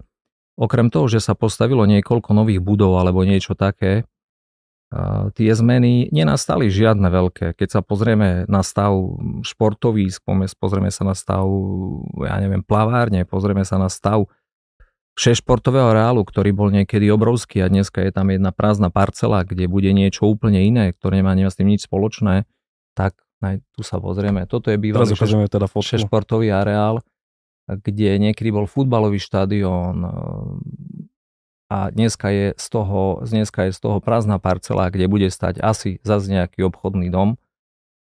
okrem 0.54 0.94
toho, 0.94 1.10
že 1.10 1.18
sa 1.18 1.34
postavilo 1.34 1.82
niekoľko 1.90 2.30
nových 2.30 2.62
budov 2.62 3.02
alebo 3.02 3.26
niečo 3.26 3.58
také, 3.58 4.06
tie 5.32 5.50
zmeny 5.56 6.12
nenastali 6.12 6.68
žiadne 6.68 7.08
veľké. 7.08 7.56
Keď 7.56 7.68
sa 7.68 7.80
pozrieme 7.80 8.44
na 8.44 8.60
stav 8.60 8.92
športový, 9.40 10.12
pozrieme 10.60 10.92
sa 10.92 11.08
na 11.08 11.16
stav, 11.16 11.48
ja 12.20 12.36
neviem, 12.36 12.60
plavárne, 12.60 13.24
pozrieme 13.24 13.64
sa 13.64 13.80
na 13.80 13.88
stav 13.88 14.28
športového 15.16 15.92
reálu, 15.92 16.24
ktorý 16.24 16.56
bol 16.56 16.68
niekedy 16.72 17.08
obrovský 17.12 17.60
a 17.60 17.68
dneska 17.68 18.00
je 18.00 18.12
tam 18.12 18.32
jedna 18.32 18.48
prázdna 18.52 18.88
parcela, 18.88 19.44
kde 19.44 19.68
bude 19.68 19.92
niečo 19.92 20.24
úplne 20.24 20.64
iné, 20.64 20.92
ktoré 20.96 21.20
nemá 21.20 21.36
s 21.36 21.56
tým 21.56 21.68
nič 21.68 21.84
spoločné, 21.84 22.48
tak 22.96 23.16
aj 23.44 23.60
tu 23.76 23.84
sa 23.84 24.00
pozrieme. 24.00 24.48
Toto 24.48 24.72
je 24.72 24.80
bývalý 24.80 25.12
šeš, 25.12 25.52
teda 25.52 25.68
športový 25.68 26.48
areál, 26.48 27.04
kde 27.68 28.20
niekedy 28.20 28.48
bol 28.52 28.64
futbalový 28.64 29.20
štadión 29.20 30.00
a 31.72 31.88
dneska 31.88 32.28
je, 32.28 32.46
z 32.60 32.66
toho, 32.68 33.24
dneska 33.24 33.64
je 33.64 33.72
z 33.72 33.80
toho 33.80 34.04
prázdna 34.04 34.36
parcela, 34.36 34.92
kde 34.92 35.08
bude 35.08 35.32
stať 35.32 35.64
asi 35.64 36.04
zase 36.04 36.28
nejaký 36.28 36.68
obchodný 36.68 37.08
dom. 37.08 37.40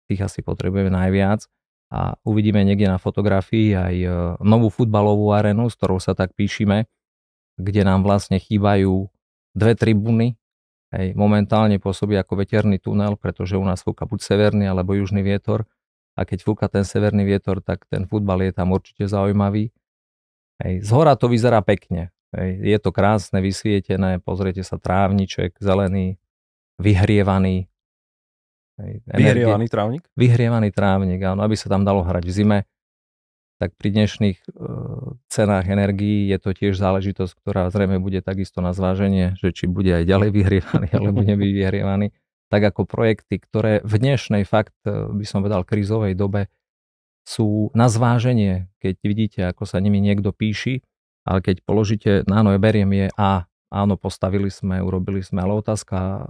Tých 0.07 0.23
asi 0.23 0.47
potrebujeme 0.47 0.95
najviac 0.95 1.51
a 1.91 2.15
uvidíme 2.23 2.63
niekde 2.63 2.87
na 2.87 3.03
fotografii 3.03 3.75
aj 3.75 3.95
e, 3.99 4.09
novú 4.47 4.71
futbalovú 4.71 5.35
arenu, 5.35 5.67
s 5.67 5.75
ktorou 5.75 5.99
sa 5.99 6.15
tak 6.15 6.39
píšime, 6.39 6.87
kde 7.59 7.83
nám 7.83 8.07
vlastne 8.07 8.39
chýbajú 8.39 9.11
dve 9.59 9.75
tribúny. 9.75 10.39
Hej, 10.95 11.19
momentálne 11.19 11.83
pôsobí 11.83 12.15
ako 12.15 12.39
veterný 12.39 12.79
tunel, 12.79 13.19
pretože 13.19 13.59
u 13.59 13.65
nás 13.67 13.83
fúka 13.83 14.07
buď 14.07 14.23
severný 14.23 14.71
alebo 14.71 14.95
južný 14.95 15.21
vietor 15.27 15.67
a 16.15 16.23
keď 16.23 16.47
fúka 16.47 16.71
ten 16.71 16.87
severný 16.87 17.27
vietor, 17.27 17.59
tak 17.59 17.91
ten 17.91 18.07
futbal 18.07 18.39
je 18.47 18.55
tam 18.55 18.71
určite 18.71 19.11
zaujímavý. 19.11 19.75
Hej, 20.63 20.87
z 20.87 20.91
hora 20.95 21.19
to 21.19 21.27
vyzerá 21.27 21.59
pekne. 21.61 22.15
Hej, 22.37 22.51
je 22.61 22.79
to 22.81 22.91
krásne, 22.93 23.41
vysvietené, 23.41 24.21
pozriete 24.21 24.61
sa 24.61 24.77
trávniček, 24.77 25.57
zelený, 25.61 26.21
vyhrievaný, 26.77 27.69
Vyhrievaný 29.11 29.67
trávnik? 29.67 30.03
Vyhrievaný 30.15 30.71
trávnik, 30.71 31.19
áno, 31.27 31.43
aby 31.43 31.59
sa 31.59 31.67
tam 31.67 31.83
dalo 31.83 32.07
hrať 32.07 32.25
v 32.31 32.33
zime. 32.33 32.59
Tak 33.59 33.75
pri 33.75 33.91
dnešných 33.91 34.39
uh, 34.55 35.19
cenách 35.27 35.67
energií 35.67 36.31
je 36.31 36.39
to 36.39 36.55
tiež 36.55 36.79
záležitosť, 36.79 37.35
ktorá 37.43 37.67
zrejme 37.75 37.99
bude 37.99 38.23
takisto 38.23 38.63
na 38.63 38.71
zváženie, 38.71 39.35
že 39.43 39.51
či 39.51 39.67
bude 39.67 39.91
aj 39.91 40.07
ďalej 40.07 40.31
vyhrievaný, 40.31 40.89
alebo 40.95 41.27
nebude 41.27 41.59
vyhrievaný. 41.59 42.15
Tak 42.55 42.71
ako 42.71 42.87
projekty, 42.87 43.43
ktoré 43.43 43.83
v 43.83 43.95
dnešnej 43.99 44.47
fakt, 44.47 44.79
e, 44.87 45.11
by 45.11 45.27
som 45.27 45.43
vedal, 45.43 45.67
krízovej 45.67 46.15
dobe 46.15 46.47
sú 47.27 47.75
na 47.75 47.91
zváženie, 47.91 48.71
keď 48.79 48.95
vidíte, 49.03 49.41
ako 49.51 49.67
sa 49.67 49.83
nimi 49.83 49.99
niekto 49.99 50.31
píši, 50.31 50.87
ale 51.29 51.45
keď 51.45 51.61
položíte, 51.61 52.25
no 52.25 52.41
áno, 52.41 52.57
ja 52.57 52.61
beriem 52.61 52.89
je 52.97 53.07
A, 53.21 53.45
áno, 53.69 54.01
postavili 54.01 54.49
sme, 54.49 54.81
urobili 54.81 55.21
sme, 55.21 55.45
ale 55.45 55.61
otázka 55.61 55.97
e, 55.97 56.21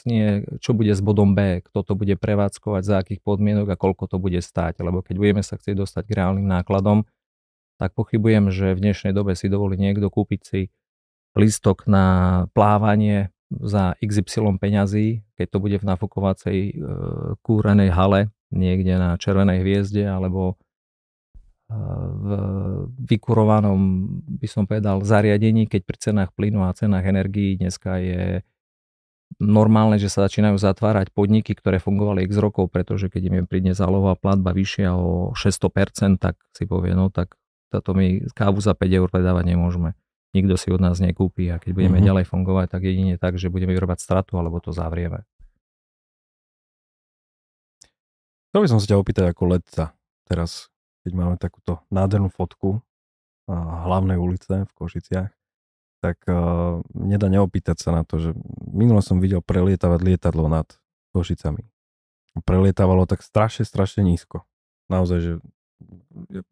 znie, 0.00 0.24
čo 0.64 0.72
bude 0.72 0.96
s 0.96 1.04
bodom 1.04 1.36
B, 1.36 1.60
kto 1.60 1.84
to 1.84 1.92
bude 1.92 2.16
prevádzkovať, 2.16 2.82
za 2.82 2.96
akých 3.04 3.20
podmienok 3.20 3.68
a 3.68 3.76
koľko 3.76 4.08
to 4.08 4.16
bude 4.16 4.40
stáť, 4.40 4.80
lebo 4.80 5.04
keď 5.04 5.16
budeme 5.20 5.42
sa 5.44 5.60
chcieť 5.60 5.76
dostať 5.76 6.08
k 6.08 6.16
reálnym 6.16 6.48
nákladom, 6.48 7.04
tak 7.76 7.92
pochybujem, 7.92 8.48
že 8.48 8.72
v 8.72 8.80
dnešnej 8.80 9.12
dobe 9.12 9.36
si 9.36 9.52
dovolí 9.52 9.76
niekto 9.76 10.08
kúpiť 10.08 10.40
si 10.40 10.60
listok 11.36 11.84
na 11.84 12.48
plávanie 12.56 13.28
za 13.52 13.98
XY 14.00 14.56
peňazí, 14.56 15.20
keď 15.36 15.46
to 15.52 15.58
bude 15.60 15.76
v 15.76 15.84
nafukovacej 15.84 16.58
e, 16.70 16.72
kúrenej 17.44 17.92
hale 17.92 18.32
niekde 18.50 18.96
na 18.96 19.20
Červenej 19.20 19.62
hviezde 19.62 20.08
alebo 20.08 20.56
v 21.70 22.28
vykurovanom, 23.06 23.78
by 24.26 24.48
som 24.50 24.66
povedal, 24.66 25.06
zariadení, 25.06 25.70
keď 25.70 25.82
pri 25.86 25.96
cenách 26.02 26.30
plynu 26.34 26.66
a 26.66 26.74
cenách 26.74 27.06
energií 27.06 27.54
dneska 27.54 28.02
je 28.02 28.42
normálne, 29.38 29.94
že 30.02 30.10
sa 30.10 30.26
začínajú 30.26 30.58
zatvárať 30.58 31.14
podniky, 31.14 31.54
ktoré 31.54 31.78
fungovali 31.78 32.26
x 32.26 32.34
rokov, 32.42 32.74
pretože 32.74 33.06
keď 33.06 33.22
im 33.30 33.46
príde 33.46 33.70
zálohová 33.70 34.18
platba 34.18 34.50
vyššia 34.50 34.98
o 34.98 35.30
600%, 35.38 36.18
tak 36.18 36.34
si 36.50 36.66
povie, 36.66 36.98
no 36.98 37.14
tak 37.14 37.38
toto 37.70 37.94
my 37.94 38.26
kávu 38.34 38.58
za 38.58 38.74
5 38.74 38.90
eur 38.90 39.06
predávať 39.06 39.54
nemôžeme. 39.54 39.94
Nikto 40.34 40.58
si 40.58 40.74
od 40.74 40.82
nás 40.82 40.98
nekúpi 40.98 41.50
a 41.50 41.62
keď 41.62 41.74
budeme 41.74 41.98
mm-hmm. 41.98 42.10
ďalej 42.10 42.24
fungovať, 42.26 42.66
tak 42.70 42.82
jedine 42.86 43.14
tak, 43.18 43.38
že 43.38 43.50
budeme 43.50 43.74
vyrobať 43.74 43.98
stratu 44.02 44.38
alebo 44.38 44.58
to 44.58 44.74
zavrieme. 44.74 45.22
Chcel 48.50 48.66
by 48.66 48.70
som 48.70 48.82
sa 48.82 48.86
ťa 48.90 48.98
opýtať 48.98 49.24
ako 49.30 49.42
letca 49.54 49.94
teraz, 50.26 50.69
keď 51.04 51.12
máme 51.16 51.36
takúto 51.40 51.80
nádhernú 51.88 52.28
fotku 52.28 52.84
hlavnej 53.50 54.20
ulice 54.20 54.66
v 54.66 54.72
Košiciach, 54.78 55.30
tak 56.00 56.16
uh, 56.30 56.80
nedá 56.96 57.28
neopýtať 57.28 57.76
sa 57.76 57.90
na 57.92 58.02
to, 58.08 58.16
že 58.16 58.30
minulo 58.72 59.04
som 59.04 59.20
videl 59.20 59.44
prelietavať 59.44 60.00
lietadlo 60.00 60.48
nad 60.48 60.66
Košicami. 61.12 61.68
Prelietávalo 62.46 63.04
tak 63.04 63.20
strašne, 63.20 63.66
strašne 63.66 64.06
nízko. 64.06 64.46
Naozaj, 64.88 65.18
že 65.18 65.32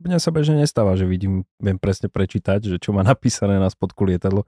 mne 0.03 0.19
sa 0.21 0.31
bežne 0.35 0.61
nestáva, 0.61 0.99
že 0.99 1.09
vidím, 1.09 1.47
viem 1.63 1.79
presne 1.81 2.13
prečítať, 2.13 2.77
že 2.77 2.77
čo 2.81 2.93
má 2.93 3.01
napísané 3.07 3.57
na 3.57 3.71
spodku 3.71 4.05
lietadlo. 4.05 4.45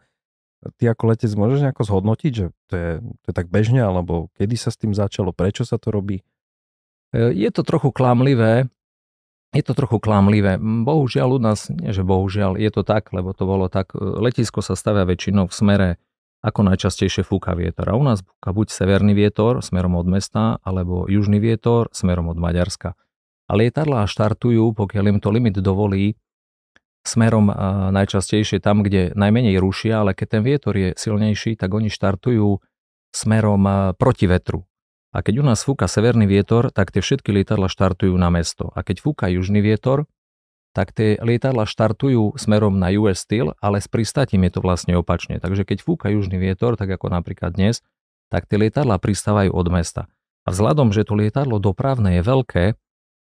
Ty 0.77 0.93
ako 0.93 1.17
letec 1.17 1.33
môžeš 1.33 1.65
nejako 1.65 1.83
zhodnotiť, 1.89 2.33
že 2.37 2.47
to 2.69 2.75
je, 2.77 2.91
to 3.01 3.27
je 3.33 3.35
tak 3.35 3.49
bežne, 3.49 3.81
alebo 3.81 4.29
kedy 4.37 4.61
sa 4.61 4.69
s 4.69 4.77
tým 4.77 4.93
začalo, 4.93 5.33
prečo 5.33 5.65
sa 5.65 5.81
to 5.81 5.89
robí? 5.89 6.21
E, 7.17 7.33
je 7.33 7.49
to 7.49 7.65
trochu 7.65 7.89
klamlivé, 7.89 8.69
je 9.51 9.63
to 9.67 9.75
trochu 9.75 9.99
klamlivé. 9.99 10.63
Bohužiaľ 10.63 11.29
u 11.37 11.41
nás, 11.43 11.67
nie 11.75 11.91
že 11.91 12.07
bohužiaľ, 12.07 12.55
je 12.55 12.71
to 12.71 12.87
tak, 12.87 13.11
lebo 13.11 13.35
to 13.35 13.45
bolo 13.47 13.67
tak, 13.67 13.91
e, 13.95 13.99
letisko 13.99 14.63
sa 14.63 14.79
stavia 14.79 15.03
väčšinou 15.03 15.51
v 15.51 15.55
smere, 15.55 15.91
ako 16.41 16.73
najčastejšie 16.73 17.27
fúka 17.27 17.53
vietor. 17.53 17.93
A 17.93 17.99
u 17.99 18.05
nás 18.07 18.25
fúka 18.25 18.51
buď 18.55 18.73
severný 18.73 19.13
vietor 19.13 19.61
smerom 19.61 19.99
od 19.99 20.09
mesta, 20.09 20.57
alebo 20.65 21.05
južný 21.05 21.37
vietor 21.37 21.93
smerom 21.93 22.33
od 22.33 22.39
Maďarska. 22.41 22.97
A 23.51 23.53
lietadlá 23.59 24.07
štartujú, 24.07 24.73
pokiaľ 24.73 25.05
im 25.11 25.19
to 25.19 25.29
limit 25.35 25.59
dovolí, 25.59 26.17
smerom 27.03 27.51
najčastejšie 27.93 28.63
tam, 28.63 28.87
kde 28.87 29.13
najmenej 29.19 29.59
rušia, 29.59 30.01
ale 30.05 30.15
keď 30.15 30.27
ten 30.39 30.43
vietor 30.47 30.75
je 30.79 30.95
silnejší, 30.95 31.59
tak 31.59 31.75
oni 31.75 31.91
štartujú 31.91 32.63
smerom 33.11 33.93
proti 33.99 34.31
vetru. 34.31 34.70
A 35.11 35.27
keď 35.27 35.43
u 35.43 35.45
nás 35.45 35.67
fúka 35.67 35.91
severný 35.91 36.31
vietor, 36.31 36.71
tak 36.71 36.95
tie 36.95 37.03
všetky 37.03 37.35
lietadla 37.35 37.67
štartujú 37.67 38.15
na 38.15 38.31
mesto. 38.31 38.71
A 38.79 38.87
keď 38.87 39.03
fúka 39.03 39.27
južný 39.27 39.59
vietor, 39.59 40.07
tak 40.71 40.95
tie 40.95 41.19
lietadla 41.19 41.67
štartujú 41.67 42.39
smerom 42.39 42.79
na 42.79 42.95
US 42.95 43.27
Steel, 43.27 43.59
ale 43.59 43.83
s 43.83 43.91
pristatím 43.91 44.47
je 44.47 44.55
to 44.55 44.61
vlastne 44.63 44.95
opačne. 44.95 45.43
Takže 45.43 45.67
keď 45.67 45.83
fúka 45.83 46.15
južný 46.15 46.39
vietor, 46.39 46.79
tak 46.79 46.95
ako 46.95 47.11
napríklad 47.11 47.59
dnes, 47.59 47.83
tak 48.31 48.47
tie 48.47 48.55
lietadla 48.55 49.03
pristávajú 49.03 49.51
od 49.51 49.67
mesta. 49.67 50.07
A 50.47 50.55
vzhľadom, 50.55 50.95
že 50.95 51.03
to 51.03 51.19
lietadlo 51.19 51.59
dopravné 51.59 52.19
je 52.19 52.23
veľké, 52.23 52.65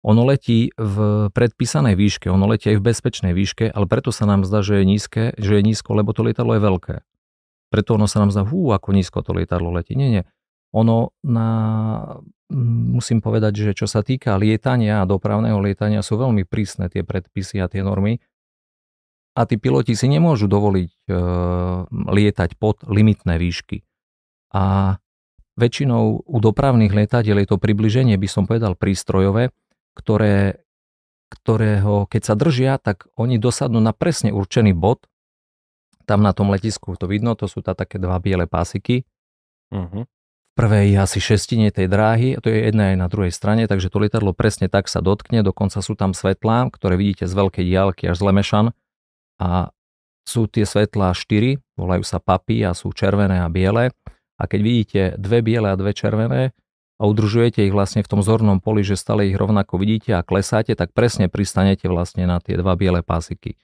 ono 0.04 0.22
letí 0.28 0.70
v 0.76 1.26
predpísanej 1.32 1.96
výške, 1.96 2.28
ono 2.28 2.44
letí 2.44 2.70
aj 2.70 2.78
v 2.78 2.86
bezpečnej 2.86 3.32
výške, 3.32 3.72
ale 3.72 3.88
preto 3.88 4.12
sa 4.12 4.28
nám 4.28 4.44
zdá, 4.44 4.60
že 4.60 4.78
je 4.78 4.84
nízke, 4.84 5.22
že 5.34 5.58
je 5.58 5.62
nízko, 5.64 5.96
lebo 5.96 6.12
to 6.12 6.22
lietadlo 6.22 6.54
je 6.54 6.62
veľké. 6.62 6.96
Preto 7.72 7.96
ono 7.96 8.06
sa 8.06 8.20
nám 8.22 8.30
zdá, 8.30 8.44
hú, 8.44 8.70
ako 8.70 8.94
nízko 8.94 9.24
to 9.24 9.32
lietadlo 9.34 9.72
letí. 9.72 9.96
Nie, 9.96 10.12
nie. 10.12 10.22
Ono 10.74 11.14
na, 11.22 11.48
musím 12.50 13.22
povedať, 13.22 13.70
že 13.70 13.72
čo 13.78 13.86
sa 13.86 14.02
týka 14.02 14.34
lietania 14.34 15.02
a 15.02 15.08
dopravného 15.08 15.62
lietania 15.62 16.02
sú 16.02 16.18
veľmi 16.18 16.42
prísne 16.42 16.90
tie 16.90 17.06
predpisy 17.06 17.62
a 17.62 17.70
tie 17.70 17.86
normy. 17.86 18.18
A 19.34 19.46
tí 19.50 19.58
piloti 19.58 19.98
si 19.98 20.06
nemôžu 20.06 20.46
dovoliť 20.46 20.90
e, 20.90 20.98
lietať 21.90 22.54
pod 22.54 22.86
limitné 22.86 23.34
výšky. 23.38 23.82
A 24.54 24.94
väčšinou 25.58 26.22
u 26.22 26.38
dopravných 26.38 26.94
lietadiel 26.94 27.42
je 27.42 27.48
to 27.50 27.58
približenie, 27.58 28.14
by 28.14 28.28
som 28.30 28.46
povedal, 28.46 28.78
prístrojové, 28.78 29.50
ktoré, 29.98 30.62
ktorého 31.30 32.06
keď 32.06 32.22
sa 32.22 32.34
držia, 32.38 32.78
tak 32.78 33.10
oni 33.18 33.42
dosadnú 33.42 33.82
na 33.82 33.90
presne 33.90 34.30
určený 34.30 34.70
bod. 34.70 35.02
Tam 36.06 36.22
na 36.22 36.30
tom 36.30 36.54
letisku 36.54 36.94
to 36.94 37.10
vidno, 37.10 37.34
to 37.34 37.50
sú 37.50 37.58
tá 37.58 37.74
také 37.74 37.98
dva 37.98 38.22
biele 38.22 38.46
pásiky. 38.46 39.02
Uh-huh 39.74 40.06
prvej 40.54 40.94
asi 40.96 41.18
šestine 41.18 41.74
tej 41.74 41.90
dráhy, 41.90 42.38
a 42.38 42.42
to 42.42 42.48
je 42.48 42.70
jedna 42.70 42.94
aj 42.94 42.96
na 42.96 43.08
druhej 43.10 43.34
strane, 43.34 43.66
takže 43.66 43.90
to 43.90 43.98
lietadlo 43.98 44.30
presne 44.30 44.70
tak 44.70 44.86
sa 44.86 45.02
dotkne, 45.02 45.42
dokonca 45.42 45.82
sú 45.82 45.98
tam 45.98 46.14
svetlá, 46.14 46.70
ktoré 46.70 46.94
vidíte 46.94 47.26
z 47.26 47.34
veľkej 47.34 47.64
diálky 47.66 48.06
až 48.06 48.22
z 48.22 48.26
Lemešan 48.30 48.66
a 49.42 49.74
sú 50.24 50.48
tie 50.48 50.64
svetlá 50.64 51.12
štyri, 51.12 51.60
volajú 51.76 52.06
sa 52.06 52.22
papy 52.22 52.64
a 52.64 52.72
sú 52.72 52.94
červené 52.94 53.42
a 53.44 53.50
biele 53.50 53.92
a 54.38 54.42
keď 54.46 54.60
vidíte 54.62 55.00
dve 55.20 55.44
biele 55.44 55.68
a 55.68 55.76
dve 55.76 55.92
červené 55.92 56.56
a 56.96 57.02
udržujete 57.04 57.66
ich 57.66 57.74
vlastne 57.74 58.06
v 58.06 58.10
tom 58.14 58.22
zornom 58.22 58.62
poli, 58.62 58.86
že 58.86 58.94
stále 58.94 59.26
ich 59.26 59.34
rovnako 59.34 59.82
vidíte 59.82 60.14
a 60.14 60.22
klesáte, 60.22 60.78
tak 60.78 60.94
presne 60.94 61.26
pristanete 61.26 61.90
vlastne 61.90 62.24
na 62.30 62.38
tie 62.38 62.54
dva 62.54 62.78
biele 62.78 63.02
pásiky. 63.02 63.58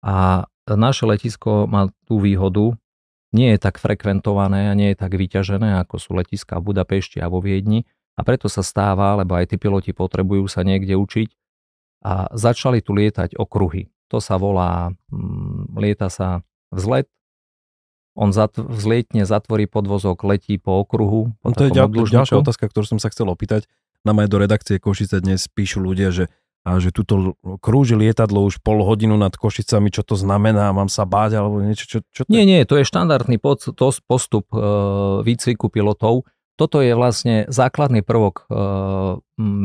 A 0.00 0.48
naše 0.64 1.04
letisko 1.04 1.68
má 1.68 1.92
tú 2.08 2.18
výhodu, 2.24 2.72
nie 3.30 3.54
je 3.54 3.58
tak 3.62 3.78
frekventované 3.78 4.70
a 4.70 4.76
nie 4.78 4.94
je 4.94 4.98
tak 4.98 5.14
vyťažené, 5.14 5.82
ako 5.86 5.96
sú 6.02 6.10
letiska 6.18 6.58
v 6.58 6.74
Budapešti 6.74 7.22
a 7.22 7.30
vo 7.30 7.38
Viedni 7.38 7.86
a 8.18 8.26
preto 8.26 8.50
sa 8.50 8.60
stáva, 8.66 9.14
lebo 9.16 9.38
aj 9.38 9.54
tí 9.54 9.56
piloti 9.56 9.94
potrebujú 9.94 10.50
sa 10.50 10.66
niekde 10.66 10.98
učiť 10.98 11.28
a 12.04 12.32
začali 12.34 12.82
tu 12.82 12.96
lietať 12.96 13.38
okruhy. 13.38 13.88
To 14.10 14.18
sa 14.18 14.34
volá, 14.40 14.90
mm, 15.14 15.78
lieta 15.78 16.10
sa 16.10 16.42
vzlet, 16.74 17.06
on 18.18 18.34
zat, 18.34 18.58
vzlietne, 18.58 19.22
zatvorí 19.22 19.70
podvozok, 19.70 20.26
letí 20.26 20.58
po 20.58 20.82
okruhu. 20.82 21.30
Po 21.40 21.48
no 21.48 21.54
to 21.54 21.70
je 21.70 21.72
ďal, 21.72 21.88
ďalšia 21.88 22.42
otázka, 22.42 22.66
ktorú 22.66 22.84
som 22.84 22.98
sa 22.98 23.08
chcel 23.14 23.30
opýtať. 23.30 23.70
Na 24.02 24.16
aj 24.16 24.32
do 24.32 24.40
redakcie 24.40 24.80
Košice 24.80 25.20
dnes 25.20 25.44
píšu 25.46 25.78
ľudia, 25.78 26.08
že 26.10 26.32
a 26.60 26.76
že 26.76 26.92
tuto 26.92 27.40
krúži 27.64 27.96
lietadlo 27.96 28.44
už 28.44 28.60
pol 28.60 28.84
hodinu 28.84 29.16
nad 29.16 29.32
Košicami, 29.32 29.88
čo 29.88 30.04
to 30.04 30.12
znamená, 30.12 30.76
mám 30.76 30.92
sa 30.92 31.08
báť 31.08 31.40
alebo 31.40 31.64
niečo, 31.64 31.88
čo, 31.88 31.98
čo 32.12 32.28
to 32.28 32.30
Nie, 32.30 32.44
nie, 32.44 32.68
to 32.68 32.76
je 32.76 32.84
štandardný 32.84 33.40
postup 33.40 34.46
e, 34.52 34.58
výcviku 35.24 35.72
pilotov. 35.72 36.28
Toto 36.60 36.84
je 36.84 36.92
vlastne 36.92 37.48
základný 37.48 38.04
prvok 38.04 38.44
e, 38.44 38.52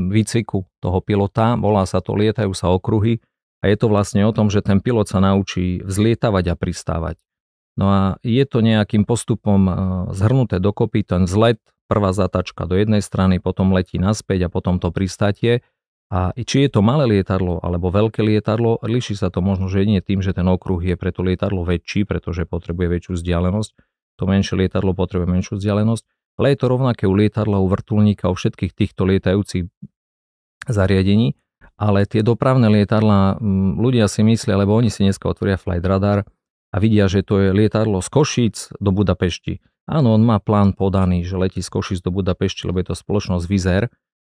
výcviku 0.08 0.64
toho 0.80 1.00
pilota, 1.04 1.60
volá 1.60 1.84
sa 1.84 2.00
to 2.00 2.16
lietajú 2.16 2.56
sa 2.56 2.72
okruhy 2.72 3.20
a 3.60 3.68
je 3.68 3.76
to 3.76 3.92
vlastne 3.92 4.24
o 4.24 4.32
tom, 4.32 4.48
že 4.48 4.64
ten 4.64 4.80
pilot 4.80 5.12
sa 5.12 5.20
naučí 5.20 5.84
vzlietavať 5.84 6.46
a 6.48 6.56
pristávať. 6.56 7.20
No 7.76 7.92
a 7.92 8.02
je 8.24 8.44
to 8.48 8.64
nejakým 8.64 9.04
postupom 9.04 9.62
e, 9.68 9.72
zhrnuté 10.16 10.64
dokopy, 10.64 11.04
ten 11.04 11.28
vzlet, 11.28 11.60
prvá 11.92 12.16
zatačka 12.16 12.66
do 12.66 12.80
jednej 12.80 13.04
strany, 13.04 13.44
potom 13.44 13.76
letí 13.76 14.00
naspäť 14.00 14.48
a 14.48 14.50
potom 14.50 14.80
to 14.80 14.96
pristátie 14.96 15.60
a 16.14 16.32
či 16.38 16.66
je 16.66 16.70
to 16.70 16.86
malé 16.86 17.10
lietadlo 17.10 17.58
alebo 17.66 17.90
veľké 17.90 18.22
lietadlo, 18.22 18.78
líši 18.86 19.18
sa 19.18 19.34
to 19.34 19.42
možno, 19.42 19.66
že 19.66 19.90
nie 19.90 20.06
tým, 20.06 20.22
že 20.22 20.38
ten 20.38 20.46
okruh 20.46 20.78
je 20.78 20.94
pre 20.94 21.10
to 21.10 21.26
lietadlo 21.26 21.66
väčší, 21.66 22.06
pretože 22.06 22.46
potrebuje 22.46 22.88
väčšiu 22.88 23.12
vzdialenosť, 23.18 23.72
to 24.16 24.24
menšie 24.30 24.56
lietadlo 24.56 24.94
potrebuje 24.94 25.28
menšiu 25.28 25.58
vzdialenosť, 25.58 26.04
ale 26.38 26.54
je 26.54 26.58
to 26.62 26.66
rovnaké 26.70 27.04
u 27.10 27.16
lietadla, 27.16 27.58
u 27.58 27.68
vrtulníka, 27.68 28.30
u 28.30 28.36
všetkých 28.38 28.72
týchto 28.76 29.08
lietajúcich 29.08 29.66
zariadení, 30.70 31.36
ale 31.76 32.08
tie 32.08 32.24
dopravné 32.24 32.72
lietadla, 32.72 33.40
mm, 33.42 33.82
ľudia 33.82 34.08
si 34.08 34.24
myslia, 34.24 34.56
lebo 34.56 34.78
oni 34.78 34.94
si 34.94 35.04
dneska 35.04 35.28
otvoria 35.28 35.60
flight 35.60 35.84
radar 35.84 36.24
a 36.72 36.76
vidia, 36.80 37.10
že 37.12 37.24
to 37.24 37.40
je 37.40 37.50
lietadlo 37.52 38.00
z 38.00 38.08
Košíc 38.12 38.56
do 38.80 38.92
Budapešti. 38.96 39.60
Áno, 39.86 40.18
on 40.18 40.24
má 40.24 40.42
plán 40.42 40.74
podaný, 40.74 41.28
že 41.28 41.38
letí 41.38 41.62
z 41.62 41.70
Košíc 41.70 42.00
do 42.02 42.10
Budapešti, 42.10 42.68
lebo 42.68 42.82
je 42.82 42.92
to 42.92 42.96
spoločnosť 42.98 43.46
Vizer, 43.46 43.84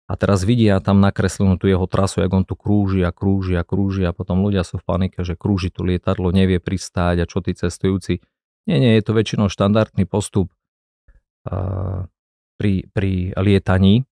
a 0.10 0.14
teraz 0.20 0.44
vidia 0.44 0.82
tam 0.82 1.00
nakreslenú 1.00 1.56
tú 1.62 1.70
jeho 1.70 1.86
trasu, 1.86 2.22
jak 2.26 2.34
on 2.34 2.44
tu 2.44 2.58
krúži 2.58 3.06
a 3.06 3.14
krúži 3.14 3.56
a 3.56 3.64
krúži 3.64 4.04
a 4.06 4.12
potom 4.12 4.44
ľudia 4.44 4.66
sú 4.66 4.82
v 4.82 4.86
panike, 4.86 5.22
že 5.24 5.40
krúži 5.40 5.70
tu 5.70 5.86
lietadlo, 5.88 6.34
nevie 6.36 6.60
pristáť 6.60 7.24
a 7.24 7.30
čo 7.30 7.40
tí 7.40 7.56
cestujúci. 7.56 8.20
Nie, 8.68 8.78
nie, 8.78 9.00
je 9.00 9.04
to 9.06 9.18
väčšinou 9.18 9.48
štandardný 9.50 10.06
postup 10.06 10.52
uh, 11.50 12.06
pri, 12.60 12.86
pri 12.94 13.34
lietaní. 13.40 14.06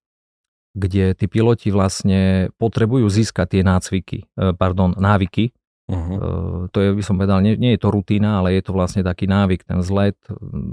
kde 0.74 1.18
tí 1.18 1.26
piloti 1.26 1.74
vlastne 1.74 2.50
potrebujú 2.58 3.10
získať 3.10 3.58
tie 3.58 3.62
nácviky, 3.66 4.18
e, 4.22 4.54
pardon, 4.54 4.94
návyky. 4.94 5.50
Uh-huh. 5.90 6.70
To 6.70 6.78
je, 6.78 6.94
by 6.94 7.02
som 7.02 7.18
povedal, 7.18 7.42
nie, 7.42 7.58
nie 7.58 7.74
je 7.74 7.82
to 7.82 7.90
rutina, 7.90 8.38
ale 8.38 8.54
je 8.54 8.62
to 8.62 8.70
vlastne 8.70 9.02
taký 9.02 9.26
návyk. 9.26 9.66
Ten 9.66 9.82
zlet 9.82 10.14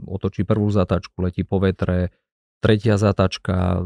otočí 0.06 0.46
prvú 0.46 0.70
zatačku, 0.70 1.18
letí 1.26 1.42
po 1.42 1.58
vetre, 1.58 2.14
tretia 2.62 3.02
zatačka 3.02 3.82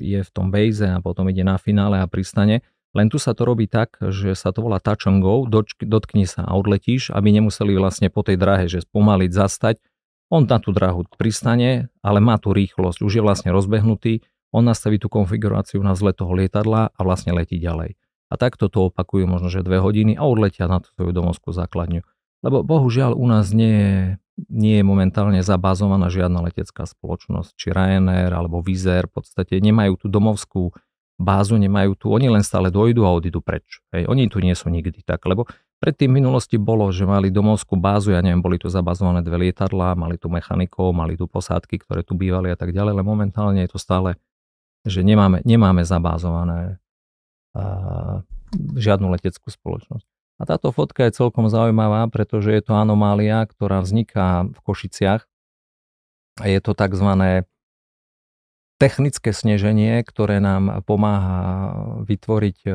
je 0.00 0.20
v 0.24 0.30
tom 0.32 0.48
bejze 0.48 0.88
a 0.88 1.04
potom 1.04 1.28
ide 1.28 1.44
na 1.44 1.60
finále 1.60 2.00
a 2.00 2.08
pristane. 2.08 2.64
Len 2.90 3.06
tu 3.06 3.22
sa 3.22 3.36
to 3.36 3.46
robí 3.46 3.70
tak, 3.70 4.00
že 4.02 4.34
sa 4.34 4.50
to 4.50 4.66
volá 4.66 4.82
touch 4.82 5.06
and 5.06 5.22
go, 5.22 5.46
dotkni 5.78 6.26
sa 6.26 6.42
a 6.42 6.58
odletíš, 6.58 7.14
aby 7.14 7.30
nemuseli 7.30 7.78
vlastne 7.78 8.10
po 8.10 8.26
tej 8.26 8.34
drahe, 8.34 8.66
že 8.66 8.82
spomaliť, 8.82 9.30
zastať. 9.30 9.78
On 10.26 10.42
na 10.42 10.58
tú 10.58 10.74
drahu 10.74 11.06
pristane, 11.14 11.86
ale 12.02 12.18
má 12.18 12.38
tú 12.38 12.50
rýchlosť, 12.50 13.02
už 13.02 13.12
je 13.18 13.22
vlastne 13.22 13.54
rozbehnutý, 13.54 14.26
on 14.50 14.66
nastaví 14.66 14.98
tú 14.98 15.06
konfiguráciu 15.06 15.78
na 15.86 15.94
zle 15.94 16.10
toho 16.10 16.34
lietadla 16.34 16.90
a 16.90 17.00
vlastne 17.06 17.30
letí 17.30 17.62
ďalej. 17.62 17.94
A 18.30 18.34
takto 18.34 18.66
to 18.66 18.90
opakujú 18.90 19.26
možno, 19.26 19.50
že 19.50 19.62
dve 19.62 19.78
hodiny 19.78 20.18
a 20.18 20.26
odletia 20.26 20.66
na 20.66 20.82
tú 20.82 20.90
svoju 20.98 21.14
domovskú 21.14 21.54
základňu. 21.54 22.02
Lebo 22.40 22.64
bohužiaľ 22.64 23.12
u 23.16 23.26
nás 23.28 23.52
nie 23.52 23.76
je, 23.76 23.96
nie 24.48 24.80
je 24.80 24.84
momentálne 24.84 25.44
zabázovaná 25.44 26.08
žiadna 26.08 26.40
letecká 26.48 26.88
spoločnosť, 26.88 27.52
či 27.52 27.68
Ryanair 27.68 28.32
alebo 28.32 28.64
Vizer, 28.64 29.04
v 29.08 29.20
podstate 29.20 29.60
nemajú 29.60 30.00
tú 30.00 30.06
domovskú 30.08 30.72
bázu, 31.20 31.60
nemajú 31.60 32.00
tu, 32.00 32.06
oni 32.08 32.32
len 32.32 32.40
stále 32.40 32.72
dojdu 32.72 33.04
a 33.04 33.12
odídu 33.12 33.44
preč. 33.44 33.84
Hej. 33.92 34.08
Oni 34.08 34.24
tu 34.32 34.40
nie 34.40 34.56
sú 34.56 34.72
nikdy 34.72 35.04
tak, 35.04 35.20
lebo 35.28 35.44
predtým 35.84 36.16
v 36.16 36.24
minulosti 36.24 36.56
bolo, 36.56 36.88
že 36.88 37.04
mali 37.04 37.28
domovskú 37.28 37.76
bázu, 37.76 38.16
ja 38.16 38.24
neviem, 38.24 38.40
boli 38.40 38.56
tu 38.56 38.72
zabazované 38.72 39.20
dve 39.20 39.48
lietadlá, 39.48 39.92
mali 39.92 40.16
tu 40.16 40.32
mechanikov, 40.32 40.96
mali 40.96 41.20
tu 41.20 41.28
posádky, 41.28 41.84
ktoré 41.84 42.00
tu 42.00 42.16
bývali 42.16 42.48
a 42.48 42.56
tak 42.56 42.72
ďalej, 42.72 42.96
ale 42.96 43.04
momentálne 43.04 43.60
je 43.68 43.76
to 43.76 43.76
stále 43.76 44.16
že 44.84 45.04
nemáme, 45.04 45.44
nemáme 45.44 45.84
zabázované 45.84 46.80
a, 47.52 48.24
žiadnu 48.74 49.12
leteckú 49.12 49.52
spoločnosť. 49.52 50.06
A 50.40 50.48
táto 50.48 50.72
fotka 50.72 51.04
je 51.04 51.12
celkom 51.12 51.52
zaujímavá, 51.52 52.08
pretože 52.08 52.48
je 52.48 52.62
to 52.64 52.72
anomália, 52.72 53.44
ktorá 53.44 53.84
vzniká 53.84 54.48
v 54.48 54.58
Košiciach. 54.64 55.28
Je 56.40 56.60
to 56.64 56.72
tzv. 56.72 57.08
technické 58.80 59.30
sneženie, 59.36 60.00
ktoré 60.00 60.40
nám 60.40 60.80
pomáha 60.88 61.40
vytvoriť 62.08 62.58
e, 62.64 62.70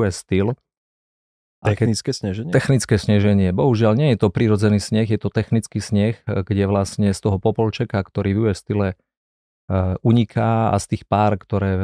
US 0.00 0.24
Steel. 0.24 0.56
Technické 1.60 2.16
sneženie? 2.16 2.48
Technické 2.48 2.96
sneženie. 2.96 3.52
Bohužiaľ 3.52 3.92
nie 4.00 4.16
je 4.16 4.18
to 4.24 4.32
prírodzený 4.32 4.80
sneh, 4.80 5.04
je 5.04 5.20
to 5.20 5.28
technický 5.28 5.84
sneh, 5.84 6.16
kde 6.24 6.64
vlastne 6.64 7.12
z 7.12 7.20
toho 7.20 7.36
popolčeka, 7.36 8.00
ktorý 8.00 8.32
v 8.32 8.40
US 8.48 8.64
Steele 8.64 8.96
Eh, 9.70 9.94
uniká 10.02 10.74
a 10.74 10.76
z 10.82 10.98
tých 10.98 11.06
pár, 11.06 11.38
ktoré 11.38 11.78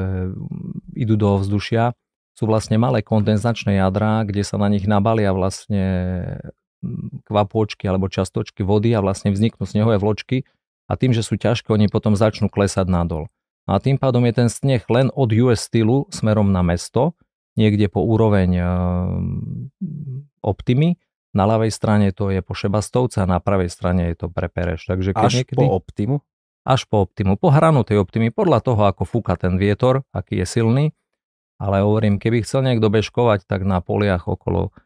idú 0.98 1.14
do 1.14 1.38
vzdušia, 1.38 1.94
sú 2.36 2.44
vlastne 2.44 2.76
malé 2.76 3.00
kondenzačné 3.00 3.80
jadrá, 3.80 4.20
kde 4.28 4.44
sa 4.44 4.60
na 4.60 4.68
nich 4.68 4.84
nabalia 4.84 5.32
vlastne 5.32 5.82
kvapôčky 7.24 7.88
alebo 7.88 8.12
častočky 8.12 8.60
vody 8.60 8.92
a 8.92 9.00
vlastne 9.00 9.32
vzniknú 9.32 9.64
snehové 9.64 9.96
vločky 9.96 10.44
a 10.86 11.00
tým, 11.00 11.16
že 11.16 11.24
sú 11.24 11.40
ťažké, 11.40 11.72
oni 11.72 11.88
potom 11.88 12.12
začnú 12.12 12.52
klesať 12.52 12.86
nadol. 12.86 13.32
A 13.66 13.80
tým 13.82 13.98
pádom 13.98 14.22
je 14.28 14.34
ten 14.36 14.48
sneh 14.52 14.84
len 14.86 15.10
od 15.10 15.32
US 15.48 15.66
stylu 15.66 16.06
smerom 16.12 16.52
na 16.52 16.62
mesto, 16.62 17.18
niekde 17.58 17.88
po 17.88 18.04
úroveň 18.04 18.50
eh, 18.54 18.66
Optimy, 20.44 21.00
na 21.34 21.44
ľavej 21.44 21.72
strane 21.74 22.14
to 22.14 22.30
je 22.30 22.44
po 22.44 22.54
Šebastovce 22.54 23.24
a 23.24 23.26
na 23.26 23.42
pravej 23.42 23.72
strane 23.72 24.12
je 24.12 24.16
to 24.24 24.26
pre 24.30 24.46
Pereš. 24.46 24.86
Takže 24.86 25.10
keď 25.16 25.26
Až 25.26 25.34
niekedy... 25.42 25.58
po 25.58 25.66
Optimu? 25.74 26.16
až 26.66 26.82
po 26.90 27.06
optimu, 27.06 27.38
po 27.38 27.54
hranu 27.54 27.86
tej 27.86 28.02
optimy, 28.02 28.34
podľa 28.34 28.58
toho, 28.58 28.90
ako 28.90 29.06
fúka 29.06 29.38
ten 29.38 29.54
vietor, 29.54 30.02
aký 30.10 30.42
je 30.42 30.46
silný. 30.50 30.84
Ale 31.56 31.80
hovorím, 31.80 32.20
keby 32.20 32.44
chcel 32.44 32.64
niekto 32.64 32.92
bežkovať, 32.92 33.48
tak 33.48 33.64
na 33.64 33.80
poliach 33.80 34.28
okolo 34.28 34.76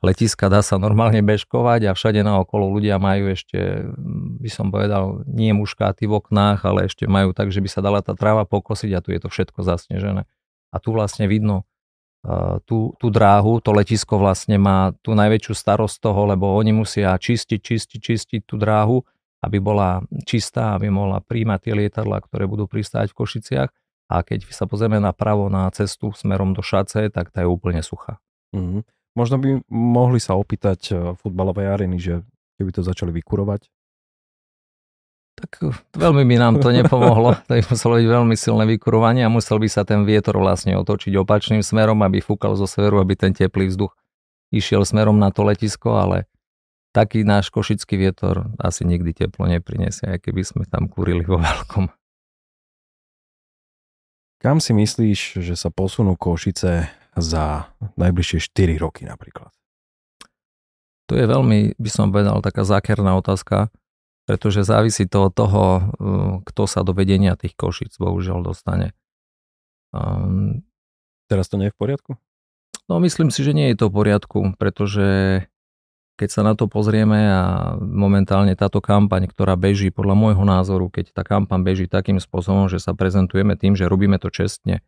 letiska 0.00 0.48
dá 0.48 0.64
sa 0.64 0.80
normálne 0.80 1.20
bežkovať 1.20 1.90
a 1.90 1.92
všade 1.92 2.22
na 2.24 2.40
okolo 2.40 2.70
ľudia 2.70 2.96
majú 2.96 3.28
ešte, 3.28 3.92
by 4.40 4.48
som 4.48 4.72
povedal, 4.72 5.26
nie 5.28 5.52
muškáty 5.52 6.08
v 6.08 6.16
oknách, 6.22 6.64
ale 6.64 6.88
ešte 6.88 7.04
majú 7.04 7.34
tak, 7.34 7.52
že 7.52 7.60
by 7.60 7.68
sa 7.68 7.84
dala 7.84 8.00
tá 8.00 8.16
tráva 8.16 8.48
pokosiť 8.48 8.90
a 8.94 9.02
tu 9.02 9.12
je 9.12 9.20
to 9.20 9.28
všetko 9.28 9.60
zasnežené. 9.66 10.24
A 10.72 10.76
tu 10.80 10.94
vlastne 10.94 11.28
vidno 11.28 11.66
uh, 12.24 12.62
tú, 12.64 12.96
tú 12.96 13.12
dráhu, 13.12 13.60
to 13.60 13.74
letisko 13.74 14.16
vlastne 14.16 14.56
má 14.56 14.96
tú 15.04 15.12
najväčšiu 15.12 15.52
starosť 15.52 15.96
toho, 15.98 16.30
lebo 16.30 16.56
oni 16.56 16.72
musia 16.72 17.12
čistiť, 17.18 17.60
čistiť, 17.60 18.00
čistiť 18.00 18.40
tú 18.48 18.56
dráhu 18.56 19.04
aby 19.42 19.62
bola 19.62 20.02
čistá, 20.26 20.74
aby 20.74 20.90
mohla 20.90 21.22
príjmať 21.22 21.70
tie 21.70 21.74
lietadla, 21.78 22.18
ktoré 22.26 22.50
budú 22.50 22.66
pristáť 22.66 23.14
v 23.14 23.18
Košiciach. 23.22 23.70
A 24.08 24.24
keď 24.24 24.48
sa 24.48 24.64
pozrieme 24.64 24.96
napravo 24.96 25.52
na 25.52 25.68
cestu 25.68 26.16
smerom 26.16 26.56
do 26.56 26.64
Šace, 26.64 27.12
tak 27.12 27.28
tá 27.28 27.44
je 27.44 27.48
úplne 27.48 27.84
suchá. 27.84 28.16
Mm-hmm. 28.56 28.80
Možno 29.12 29.36
by 29.36 29.60
mohli 29.68 30.16
sa 30.16 30.32
opýtať 30.32 30.80
e, 30.88 30.92
futbalové 31.20 31.68
areny, 31.68 32.00
že 32.00 32.14
keby 32.56 32.70
to 32.72 32.80
začali 32.80 33.12
vykurovať? 33.12 33.68
Tak 35.36 35.50
e, 35.60 35.76
veľmi 35.92 36.24
by 36.24 36.36
nám 36.40 36.54
to 36.64 36.72
nepomohlo. 36.72 37.36
To 37.46 37.52
by 37.52 37.62
muselo 37.68 37.94
byť 38.00 38.08
veľmi 38.08 38.34
silné 38.38 38.64
vykurovanie 38.78 39.28
a 39.28 39.32
musel 39.32 39.60
by 39.60 39.68
sa 39.68 39.84
ten 39.84 40.08
vietor 40.08 40.40
vlastne 40.40 40.72
otočiť 40.80 41.12
opačným 41.20 41.60
smerom, 41.60 42.00
aby 42.00 42.24
fúkal 42.24 42.56
zo 42.56 42.64
severu, 42.64 43.04
aby 43.04 43.12
ten 43.12 43.36
teplý 43.36 43.68
vzduch 43.68 43.92
išiel 44.48 44.88
smerom 44.88 45.20
na 45.20 45.28
to 45.28 45.44
letisko, 45.44 46.00
ale 46.00 46.24
taký 46.96 47.22
náš 47.22 47.52
košický 47.52 48.00
vietor 48.00 48.48
asi 48.56 48.88
nikdy 48.88 49.12
teplo 49.12 49.44
neprinesie, 49.44 50.08
aj 50.08 50.24
keby 50.24 50.40
sme 50.40 50.64
tam 50.64 50.88
kúrili 50.88 51.26
vo 51.26 51.36
veľkom. 51.36 51.97
Kam 54.38 54.62
si 54.62 54.70
myslíš, 54.70 55.42
že 55.42 55.54
sa 55.58 55.70
posunú 55.74 56.14
Košice 56.14 56.86
za 57.18 57.74
najbližšie 57.98 58.38
4 58.38 58.78
roky 58.78 59.02
napríklad? 59.02 59.50
To 61.10 61.16
je 61.16 61.26
veľmi, 61.26 61.74
by 61.74 61.90
som 61.90 62.14
povedal, 62.14 62.38
taká 62.44 62.62
zákerná 62.62 63.18
otázka, 63.18 63.72
pretože 64.28 64.62
závisí 64.62 65.08
to 65.08 65.26
od 65.26 65.32
toho, 65.34 65.64
uh, 65.64 65.82
kto 66.44 66.62
sa 66.68 66.84
do 66.84 66.94
vedenia 66.94 67.34
tých 67.34 67.56
Košic 67.58 67.96
bohužiaľ 67.98 68.44
dostane. 68.44 68.92
Um, 69.90 70.68
Teraz 71.28 71.52
to 71.52 71.60
nie 71.60 71.68
je 71.68 71.74
v 71.76 71.80
poriadku? 71.80 72.10
No 72.88 72.96
myslím 73.04 73.28
si, 73.28 73.44
že 73.44 73.52
nie 73.52 73.68
je 73.70 73.76
to 73.84 73.92
v 73.92 74.00
poriadku, 74.00 74.56
pretože 74.56 75.44
keď 76.18 76.28
sa 76.34 76.42
na 76.42 76.58
to 76.58 76.66
pozrieme 76.66 77.30
a 77.30 77.78
momentálne 77.78 78.50
táto 78.58 78.82
kampaň, 78.82 79.30
ktorá 79.30 79.54
beží 79.54 79.94
podľa 79.94 80.18
môjho 80.18 80.42
názoru, 80.42 80.90
keď 80.90 81.14
tá 81.14 81.22
kampaň 81.22 81.62
beží 81.62 81.86
takým 81.86 82.18
spôsobom, 82.18 82.66
že 82.66 82.82
sa 82.82 82.90
prezentujeme 82.90 83.54
tým, 83.54 83.78
že 83.78 83.86
robíme 83.86 84.18
to 84.18 84.26
čestne 84.26 84.82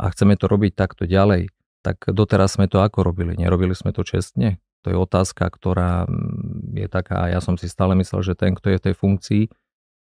a 0.00 0.08
chceme 0.08 0.40
to 0.40 0.48
robiť 0.48 0.72
takto 0.72 1.04
ďalej, 1.04 1.52
tak 1.84 2.08
doteraz 2.08 2.56
sme 2.56 2.72
to 2.72 2.80
ako 2.80 3.04
robili? 3.04 3.36
Nerobili 3.36 3.76
sme 3.76 3.92
to 3.92 4.00
čestne? 4.00 4.56
To 4.80 4.88
je 4.88 4.96
otázka, 4.96 5.44
ktorá 5.44 6.08
mm, 6.08 6.72
je 6.72 6.88
taká, 6.88 7.28
ja 7.28 7.44
som 7.44 7.60
si 7.60 7.68
stále 7.68 7.92
myslel, 8.00 8.24
že 8.24 8.32
ten, 8.32 8.56
kto 8.56 8.72
je 8.72 8.78
v 8.80 8.84
tej 8.88 8.94
funkcii, 8.96 9.44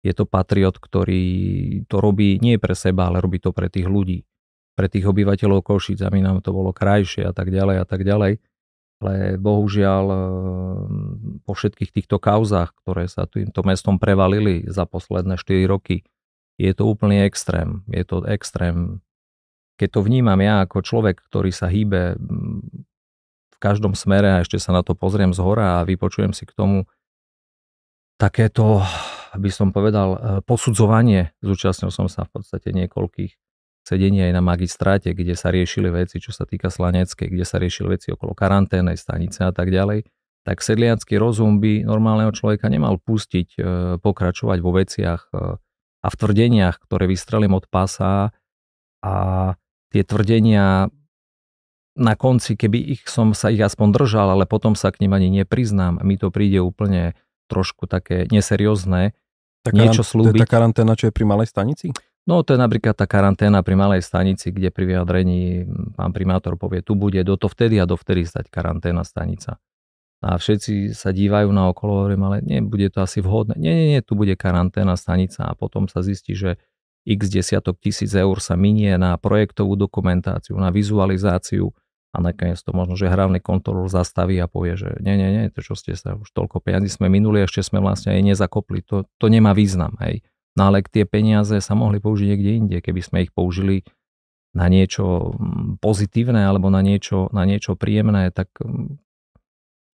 je 0.04 0.12
to 0.12 0.28
patriot, 0.28 0.76
ktorý 0.76 1.24
to 1.88 2.04
robí 2.04 2.36
nie 2.44 2.60
pre 2.60 2.76
seba, 2.76 3.08
ale 3.08 3.24
robí 3.24 3.40
to 3.40 3.56
pre 3.56 3.72
tých 3.72 3.88
ľudí, 3.88 4.28
pre 4.76 4.92
tých 4.92 5.08
obyvateľov 5.08 5.64
Košic, 5.64 6.04
aby 6.04 6.20
nám 6.20 6.44
to 6.44 6.52
bolo 6.52 6.76
krajšie 6.76 7.24
a 7.24 7.32
tak 7.32 7.48
ďalej 7.48 7.80
a 7.80 7.86
tak 7.88 8.04
ďalej 8.04 8.44
ale 8.98 9.38
bohužiaľ 9.38 10.04
ehm, 10.10 11.40
po 11.46 11.54
všetkých 11.54 11.94
týchto 11.94 12.18
kauzách, 12.18 12.74
ktoré 12.82 13.06
sa 13.06 13.30
týmto 13.30 13.62
mestom 13.62 13.96
prevalili 14.02 14.66
za 14.66 14.84
posledné 14.84 15.38
4 15.38 15.70
roky, 15.70 16.02
je 16.58 16.74
to 16.74 16.90
úplný 16.90 17.22
extrém. 17.22 17.86
Je 17.86 18.02
to 18.02 18.26
extrém. 18.26 18.98
Keď 19.78 19.88
to 19.94 20.00
vnímam 20.02 20.42
ja 20.42 20.66
ako 20.66 20.82
človek, 20.82 21.22
ktorý 21.22 21.54
sa 21.54 21.70
hýbe 21.70 22.18
mm, 22.18 22.60
v 23.54 23.56
každom 23.62 23.94
smere 23.94 24.34
a 24.34 24.42
ešte 24.42 24.58
sa 24.58 24.74
na 24.74 24.82
to 24.82 24.98
pozriem 24.98 25.30
z 25.30 25.38
hora 25.38 25.78
a 25.78 25.86
vypočujem 25.86 26.34
si 26.34 26.42
k 26.42 26.54
tomu 26.58 26.90
takéto, 28.18 28.82
by 29.38 29.50
som 29.54 29.70
povedal, 29.70 30.08
e, 30.14 30.18
posudzovanie. 30.42 31.30
Zúčastnil 31.38 31.94
som 31.94 32.10
sa 32.10 32.26
v 32.26 32.42
podstate 32.42 32.74
niekoľkých 32.74 33.38
sedenie 33.88 34.28
aj 34.28 34.36
na 34.36 34.42
magistráte, 34.44 35.16
kde 35.16 35.32
sa 35.32 35.48
riešili 35.48 35.88
veci, 35.88 36.20
čo 36.20 36.36
sa 36.36 36.44
týka 36.44 36.68
Slaneckej, 36.68 37.32
kde 37.32 37.44
sa 37.48 37.56
riešili 37.56 37.96
veci 37.96 38.12
okolo 38.12 38.36
karanténej 38.36 39.00
stanice 39.00 39.48
a 39.48 39.52
tak 39.56 39.72
ďalej, 39.72 40.04
tak 40.44 40.60
sedliacký 40.60 41.16
rozum 41.16 41.56
by 41.56 41.88
normálneho 41.88 42.32
človeka 42.36 42.68
nemal 42.68 43.00
pustiť 43.00 43.48
e, 43.56 43.60
pokračovať 43.96 44.58
vo 44.60 44.72
veciach 44.76 45.22
e, 45.32 45.56
a 46.04 46.06
v 46.08 46.18
tvrdeniach, 46.20 46.76
ktoré 46.84 47.08
vystrelím 47.08 47.56
od 47.56 47.64
pasa 47.68 48.36
a 49.00 49.14
tie 49.88 50.02
tvrdenia 50.04 50.92
na 51.98 52.14
konci, 52.14 52.54
keby 52.54 52.78
ich 52.78 53.02
som 53.10 53.34
sa 53.34 53.50
ich 53.50 53.58
aspoň 53.58 53.88
držal, 53.90 54.28
ale 54.38 54.46
potom 54.46 54.78
sa 54.78 54.94
k 54.94 55.02
nim 55.02 55.12
ani 55.16 55.32
nepriznám, 55.32 55.98
mi 56.04 56.14
to 56.14 56.30
príde 56.30 56.62
úplne 56.62 57.18
trošku 57.50 57.90
také 57.90 58.28
neseriózne. 58.30 59.16
Tá 59.66 59.74
niečo 59.74 60.06
slúbiť. 60.06 60.44
Tá 60.44 60.46
karanténa, 60.46 60.94
čo 60.94 61.10
je 61.10 61.16
pri 61.16 61.26
malej 61.26 61.50
stanici? 61.50 61.90
No 62.28 62.44
to 62.44 62.52
je 62.52 62.60
napríklad 62.60 62.92
tá 62.92 63.08
karanténa 63.08 63.64
pri 63.64 63.72
malej 63.72 64.04
stanici, 64.04 64.52
kde 64.52 64.68
pri 64.68 64.84
vyjadrení 64.84 65.64
pán 65.96 66.12
primátor 66.12 66.60
povie, 66.60 66.84
tu 66.84 66.92
bude 66.92 67.16
do 67.24 67.40
to 67.40 67.48
vtedy 67.48 67.80
a 67.80 67.88
do 67.88 67.96
vtedy 67.96 68.28
stať 68.28 68.52
karanténa 68.52 69.00
stanica. 69.00 69.56
A 70.20 70.36
všetci 70.36 70.92
sa 70.92 71.08
dívajú 71.08 71.48
na 71.48 71.72
okolo, 71.72 72.04
hovorím, 72.04 72.22
ale 72.28 72.36
nebude 72.44 72.92
to 72.92 73.00
asi 73.00 73.24
vhodné. 73.24 73.56
Nie, 73.56 73.72
nie, 73.72 73.86
nie, 73.96 74.00
tu 74.04 74.12
bude 74.12 74.36
karanténa 74.36 75.00
stanica 75.00 75.48
a 75.48 75.56
potom 75.56 75.88
sa 75.88 76.04
zistí, 76.04 76.36
že 76.36 76.60
x 77.08 77.32
desiatok 77.32 77.80
tisíc 77.80 78.12
eur 78.12 78.36
sa 78.44 78.60
minie 78.60 78.92
na 79.00 79.16
projektovú 79.16 79.80
dokumentáciu, 79.80 80.60
na 80.60 80.68
vizualizáciu 80.68 81.72
a 82.12 82.20
nakoniec 82.20 82.60
to 82.60 82.76
možno, 82.76 82.92
že 82.98 83.08
hlavný 83.08 83.40
kontrolór 83.40 83.88
zastaví 83.88 84.36
a 84.36 84.50
povie, 84.50 84.76
že 84.76 85.00
nie, 85.00 85.16
nie, 85.16 85.28
nie, 85.32 85.44
to 85.48 85.64
čo 85.64 85.72
ste 85.72 85.96
sa 85.96 86.12
už 86.12 86.28
toľko 86.36 86.60
peniazí 86.60 86.92
sme 86.92 87.08
minuli, 87.08 87.40
ešte 87.40 87.64
sme 87.64 87.80
vlastne 87.80 88.12
aj 88.12 88.20
nezakopli, 88.20 88.84
to, 88.84 89.08
to 89.16 89.26
nemá 89.32 89.56
význam, 89.56 89.96
hej. 90.04 90.20
No 90.58 90.74
ale 90.74 90.82
tie 90.82 91.06
peniaze 91.06 91.54
sa 91.62 91.78
mohli 91.78 92.02
použiť 92.02 92.26
niekde 92.34 92.50
inde, 92.58 92.76
keby 92.82 92.98
sme 92.98 93.18
ich 93.22 93.30
použili 93.30 93.86
na 94.58 94.66
niečo 94.66 95.38
mm, 95.38 95.78
pozitívne 95.78 96.42
alebo 96.42 96.66
na 96.66 96.82
niečo, 96.82 97.30
na 97.30 97.46
niečo 97.46 97.78
príjemné, 97.78 98.34
tak 98.34 98.50
mm, 98.58 98.98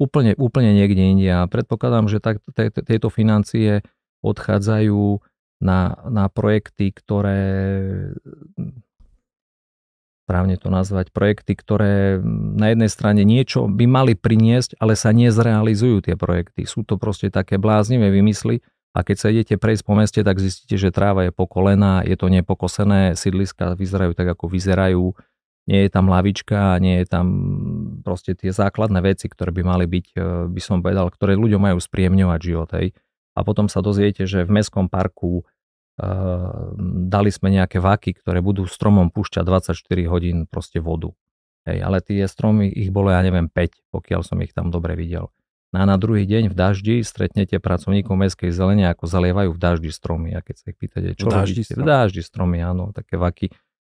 úplne, 0.00 0.32
úplne 0.40 0.72
niekde 0.72 1.04
inde. 1.04 1.28
A 1.28 1.44
predpokladám, 1.44 2.08
že 2.08 2.24
tak, 2.24 2.40
tieto 2.88 3.12
financie 3.12 3.84
odchádzajú 4.24 5.20
na, 5.60 6.00
na 6.08 6.32
projekty, 6.32 6.96
ktoré 6.96 7.44
správne 10.24 10.56
to 10.56 10.72
nazvať, 10.72 11.12
projekty, 11.12 11.52
ktoré 11.52 12.16
na 12.56 12.72
jednej 12.72 12.88
strane 12.88 13.28
niečo 13.28 13.68
by 13.68 13.84
mali 13.84 14.16
priniesť, 14.16 14.80
ale 14.80 14.96
sa 14.96 15.12
nezrealizujú 15.12 16.08
tie 16.08 16.16
projekty. 16.16 16.64
Sú 16.64 16.80
to 16.88 16.96
proste 16.96 17.28
také 17.28 17.60
bláznivé 17.60 18.08
vymysly 18.08 18.64
a 18.94 18.98
keď 19.02 19.16
sa 19.18 19.28
idete 19.34 19.58
prejsť 19.58 19.82
po 19.82 19.98
meste, 19.98 20.20
tak 20.22 20.38
zistíte, 20.38 20.78
že 20.78 20.94
tráva 20.94 21.26
je 21.26 21.32
pokolená, 21.34 22.06
je 22.06 22.14
to 22.14 22.30
nepokosené, 22.30 23.18
sídliska 23.18 23.74
vyzerajú 23.74 24.14
tak, 24.14 24.38
ako 24.38 24.46
vyzerajú, 24.46 25.18
nie 25.66 25.80
je 25.84 25.90
tam 25.90 26.06
lavička, 26.06 26.78
nie 26.78 27.02
je 27.02 27.06
tam 27.10 27.26
proste 28.06 28.38
tie 28.38 28.54
základné 28.54 29.02
veci, 29.02 29.26
ktoré 29.26 29.50
by 29.50 29.62
mali 29.66 29.90
byť, 29.90 30.06
e, 30.14 30.20
by 30.46 30.60
som 30.62 30.78
povedal, 30.84 31.10
ktoré 31.10 31.34
ľuďom 31.34 31.72
majú 31.72 31.78
spriemňovať 31.80 32.40
život. 32.40 32.70
Hej. 32.76 32.94
A 33.34 33.42
potom 33.42 33.66
sa 33.66 33.82
dozviete, 33.82 34.28
že 34.28 34.46
v 34.46 34.60
mestskom 34.60 34.86
parku 34.86 35.42
Ehm, 35.94 37.06
dali 37.06 37.30
sme 37.30 37.54
nejaké 37.54 37.78
vaky, 37.78 38.18
ktoré 38.18 38.42
budú 38.42 38.66
stromom 38.66 39.14
púšťať 39.14 39.46
24 39.46 40.10
hodín 40.10 40.50
proste 40.50 40.82
vodu. 40.82 41.14
Hej, 41.70 41.86
ale 41.86 42.02
tie 42.02 42.26
stromy, 42.26 42.66
ich 42.66 42.90
bolo 42.90 43.14
ja 43.14 43.22
neviem 43.22 43.46
5, 43.46 43.94
pokiaľ 43.94 44.20
som 44.26 44.42
ich 44.42 44.50
tam 44.50 44.74
dobre 44.74 44.98
videl. 44.98 45.30
No 45.74 45.82
a 45.82 45.90
na 45.90 45.98
druhý 45.98 46.22
deň 46.22 46.48
v 46.48 46.54
daždi 46.54 46.96
stretnete 47.02 47.58
pracovníkov 47.58 48.14
mestskej 48.14 48.54
zelene, 48.54 48.86
ako 48.86 49.10
zalievajú 49.10 49.50
v 49.50 49.58
daždi 49.58 49.90
stromy. 49.90 50.30
A 50.30 50.38
keď 50.38 50.54
sa 50.62 50.64
ich 50.70 50.78
pýtate, 50.78 51.18
čo 51.18 51.26
v 51.26 51.34
daždi, 51.34 51.66
robíte? 51.66 51.74
V 51.74 51.82
daždi 51.82 52.22
stromy, 52.22 52.62
áno, 52.62 52.94
také 52.94 53.18
vaky 53.18 53.50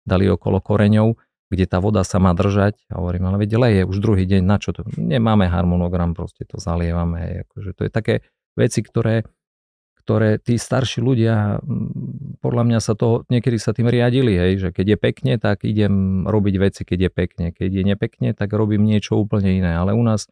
dali 0.06 0.30
okolo 0.30 0.62
koreňov, 0.62 1.18
kde 1.50 1.66
tá 1.66 1.82
voda 1.82 2.06
sa 2.06 2.22
má 2.22 2.30
držať. 2.30 2.78
A 2.94 3.02
hovorím, 3.02 3.26
ale 3.26 3.42
veď 3.42 3.58
leje 3.58 3.82
už 3.90 3.98
druhý 3.98 4.22
deň, 4.22 4.42
na 4.46 4.62
čo 4.62 4.70
to? 4.70 4.86
Nemáme 4.94 5.50
harmonogram, 5.50 6.14
proste 6.14 6.46
to 6.46 6.62
zalievame. 6.62 7.18
Hej, 7.26 7.34
akože 7.50 7.70
to 7.74 7.82
je 7.82 7.90
také 7.90 8.14
veci, 8.54 8.78
ktoré 8.78 9.26
ktoré 10.04 10.36
tí 10.36 10.60
starší 10.60 11.00
ľudia, 11.00 11.64
podľa 12.44 12.64
mňa 12.68 12.80
sa 12.84 12.92
to, 12.92 13.24
niekedy 13.32 13.56
sa 13.56 13.72
tým 13.72 13.88
riadili, 13.88 14.36
hej, 14.36 14.52
že 14.60 14.68
keď 14.68 14.86
je 14.94 14.98
pekne, 15.00 15.32
tak 15.40 15.64
idem 15.64 16.28
robiť 16.28 16.54
veci, 16.60 16.84
keď 16.84 17.08
je 17.08 17.10
pekne. 17.10 17.46
Keď 17.56 17.70
je 17.72 17.82
nepekne, 17.88 18.36
tak 18.36 18.52
robím 18.52 18.84
niečo 18.84 19.16
úplne 19.16 19.56
iné. 19.56 19.72
Ale 19.72 19.96
u 19.96 20.04
nás 20.04 20.28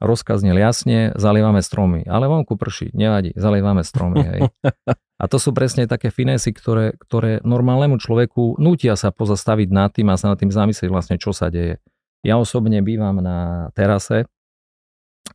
rozkaz 0.00 0.42
jasne, 0.42 1.12
zalievame 1.14 1.62
stromy. 1.62 2.02
Ale 2.06 2.26
vonku 2.26 2.58
prší, 2.58 2.90
nevadí, 2.94 3.34
zalievame 3.34 3.82
stromy. 3.86 4.22
Hej. 4.22 4.40
A 5.22 5.24
to 5.30 5.38
sú 5.38 5.54
presne 5.54 5.86
také 5.86 6.10
finesy, 6.10 6.50
ktoré, 6.50 6.98
ktoré 6.98 7.38
normálnemu 7.46 8.02
človeku 8.02 8.58
nutia 8.58 8.98
sa 8.98 9.14
pozastaviť 9.14 9.68
nad 9.70 9.94
tým 9.94 10.10
a 10.10 10.18
sa 10.18 10.34
nad 10.34 10.38
tým 10.42 10.50
zamyslieť 10.50 10.90
vlastne, 10.90 11.16
čo 11.22 11.30
sa 11.30 11.54
deje. 11.54 11.78
Ja 12.26 12.34
osobne 12.34 12.82
bývam 12.82 13.22
na 13.22 13.70
terase 13.78 14.26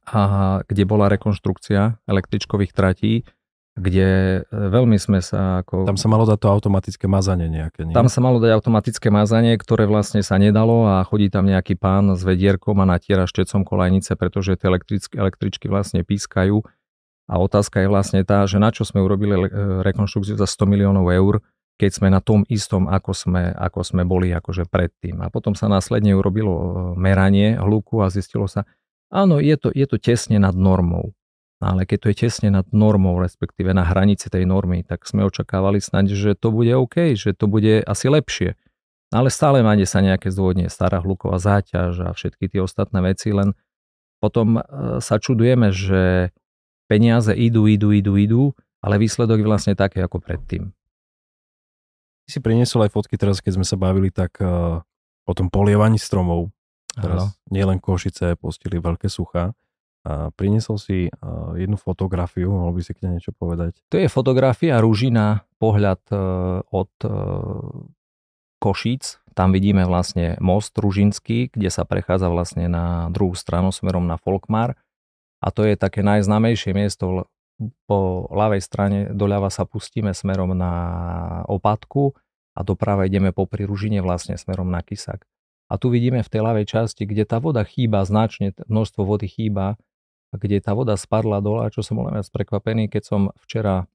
a 0.03 0.21
kde 0.67 0.83
bola 0.83 1.07
rekonštrukcia 1.07 2.05
električkových 2.05 2.75
tratí, 2.75 3.23
kde 3.79 4.09
e, 4.43 4.51
veľmi 4.51 4.99
sme 4.99 5.23
sa 5.23 5.63
ako... 5.63 5.87
Tam 5.87 5.95
sa 5.95 6.11
malo 6.11 6.27
dať 6.27 6.37
to 6.37 6.47
automatické 6.51 7.07
mazanie 7.07 7.47
nejaké, 7.47 7.87
nie? 7.87 7.95
Tam 7.95 8.11
sa 8.11 8.19
malo 8.19 8.43
dať 8.43 8.51
automatické 8.59 9.07
mazanie, 9.07 9.55
ktoré 9.55 9.87
vlastne 9.87 10.19
sa 10.19 10.35
nedalo 10.35 10.83
a 10.85 11.01
chodí 11.07 11.31
tam 11.31 11.47
nejaký 11.47 11.79
pán 11.79 12.13
s 12.13 12.21
vedierkom 12.27 12.77
a 12.83 12.85
natiera 12.85 13.23
štecom 13.23 13.63
kolajnice, 13.63 14.19
pretože 14.19 14.59
tie 14.59 14.67
električky, 14.67 15.15
električky 15.15 15.65
vlastne 15.71 16.03
pískajú. 16.03 16.59
A 17.29 17.33
otázka 17.39 17.79
je 17.79 17.87
vlastne 17.87 18.21
tá, 18.27 18.43
že 18.43 18.59
na 18.59 18.75
čo 18.75 18.83
sme 18.83 18.99
urobili 18.99 19.47
e, 19.47 19.49
rekonštrukciu 19.87 20.35
za 20.35 20.45
100 20.45 20.67
miliónov 20.67 21.07
eur, 21.09 21.39
keď 21.79 21.91
sme 21.95 22.07
na 22.11 22.19
tom 22.19 22.43
istom, 22.51 22.91
ako 22.91 23.15
sme, 23.15 23.55
ako 23.55 23.79
sme 23.87 24.03
boli 24.03 24.35
akože 24.35 24.67
predtým. 24.67 25.23
A 25.23 25.31
potom 25.31 25.55
sa 25.55 25.71
následne 25.71 26.11
urobilo 26.11 26.53
e, 26.53 26.65
meranie 26.99 27.55
hluku 27.55 28.03
a 28.03 28.11
zistilo 28.11 28.45
sa, 28.45 28.67
Áno, 29.09 29.41
je 29.41 29.57
to, 29.57 29.73
je 29.73 29.89
to 29.89 29.97
tesne 29.97 30.37
nad 30.37 30.53
normou. 30.53 31.17
Ale 31.59 31.83
keď 31.83 31.97
to 31.99 32.07
je 32.11 32.17
tesne 32.27 32.49
nad 32.55 32.63
normou, 32.71 33.19
respektíve 33.19 33.75
na 33.75 33.83
hranici 33.83 34.31
tej 34.31 34.47
normy, 34.47 34.87
tak 34.87 35.03
sme 35.03 35.27
očakávali 35.27 35.83
snáď, 35.83 36.15
že 36.15 36.31
to 36.31 36.55
bude 36.55 36.71
OK, 36.71 37.19
že 37.19 37.35
to 37.35 37.51
bude 37.51 37.83
asi 37.83 38.07
lepšie. 38.07 38.55
Ale 39.11 39.27
stále 39.27 39.59
máte 39.59 39.83
sa 39.83 39.99
nejaké 39.99 40.31
zdôvodne, 40.31 40.71
stará 40.71 41.03
hluková 41.03 41.35
záťaž 41.35 42.07
a 42.07 42.09
všetky 42.15 42.47
tie 42.47 42.63
ostatné 42.63 43.03
veci, 43.03 43.35
len 43.35 43.57
potom 44.23 44.59
e, 44.59 44.61
sa 45.03 45.19
čudujeme, 45.19 45.73
že 45.75 46.31
peniaze 46.87 47.35
idú, 47.35 47.67
idú, 47.67 47.91
idú, 47.91 48.13
idú, 48.15 48.43
ale 48.79 49.01
výsledok 49.01 49.43
je 49.43 49.49
vlastne 49.49 49.73
taký 49.75 49.99
ako 49.99 50.23
predtým. 50.23 50.71
Ty 52.23 52.29
si 52.29 52.39
priniesol 52.39 52.87
aj 52.87 52.93
fotky 52.93 53.19
teraz, 53.19 53.43
keď 53.43 53.59
sme 53.59 53.65
sa 53.65 53.75
bavili 53.75 54.13
tak 54.13 54.37
uh, 54.37 54.85
o 55.25 55.33
tom 55.33 55.49
polievaní 55.49 55.97
stromov. 55.97 56.53
Teraz 56.93 57.33
nielen 57.49 57.81
Košice 57.81 58.37
postili 58.37 58.77
veľké 58.77 59.09
suchá. 59.09 59.57
A 60.07 60.31
priniesol 60.31 60.79
si 60.79 61.11
jednu 61.59 61.75
fotografiu, 61.75 62.47
mohol 62.47 62.79
by 62.79 62.81
si 62.81 62.95
k 62.95 63.03
nej 63.03 63.19
niečo 63.19 63.35
povedať? 63.35 63.83
To 63.91 63.99
je 63.99 64.07
fotografia 64.07 64.79
Ružina, 64.79 65.43
pohľad 65.59 65.99
e, 66.07 66.15
od 66.71 66.93
e, 67.03 67.11
Košíc. 68.63 69.19
Tam 69.35 69.51
vidíme 69.51 69.83
vlastne 69.83 70.39
most 70.39 70.71
Ružinský, 70.79 71.51
kde 71.51 71.67
sa 71.67 71.83
prechádza 71.83 72.31
vlastne 72.31 72.71
na 72.71 73.11
druhú 73.11 73.35
stranu 73.35 73.75
smerom 73.75 74.07
na 74.07 74.15
Folkmar. 74.15 74.79
A 75.43 75.51
to 75.51 75.67
je 75.67 75.75
také 75.75 75.99
najznámejšie 76.03 76.71
miesto 76.71 77.27
po 77.87 78.27
ľavej 78.31 78.61
strane, 78.63 78.99
doľava 79.11 79.51
sa 79.51 79.67
pustíme 79.67 80.15
smerom 80.15 80.55
na 80.55 80.73
Opatku 81.51 82.15
a 82.55 82.63
doprava 82.63 83.03
ideme 83.03 83.35
po 83.35 83.47
Ružine 83.47 83.99
vlastne 83.99 84.39
smerom 84.39 84.71
na 84.71 84.79
Kisak. 84.79 85.27
A 85.69 85.77
tu 85.77 85.91
vidíme 85.91 86.23
v 86.23 86.31
tej 86.31 86.41
ľavej 86.41 86.65
časti, 86.65 87.03
kde 87.05 87.27
tá 87.27 87.37
voda 87.37 87.61
chýba 87.67 88.01
značne, 88.07 88.55
množstvo 88.65 89.05
vody 89.05 89.29
chýba, 89.29 89.77
kde 90.33 90.61
tá 90.61 90.77
voda 90.77 90.93
spadla 90.93 91.41
dole, 91.41 91.69
čo 91.73 91.81
som 91.81 91.97
bol 91.97 92.09
viac 92.09 92.29
prekvapený, 92.29 92.91
keď 92.91 93.03
som 93.05 93.21
včera 93.41 93.89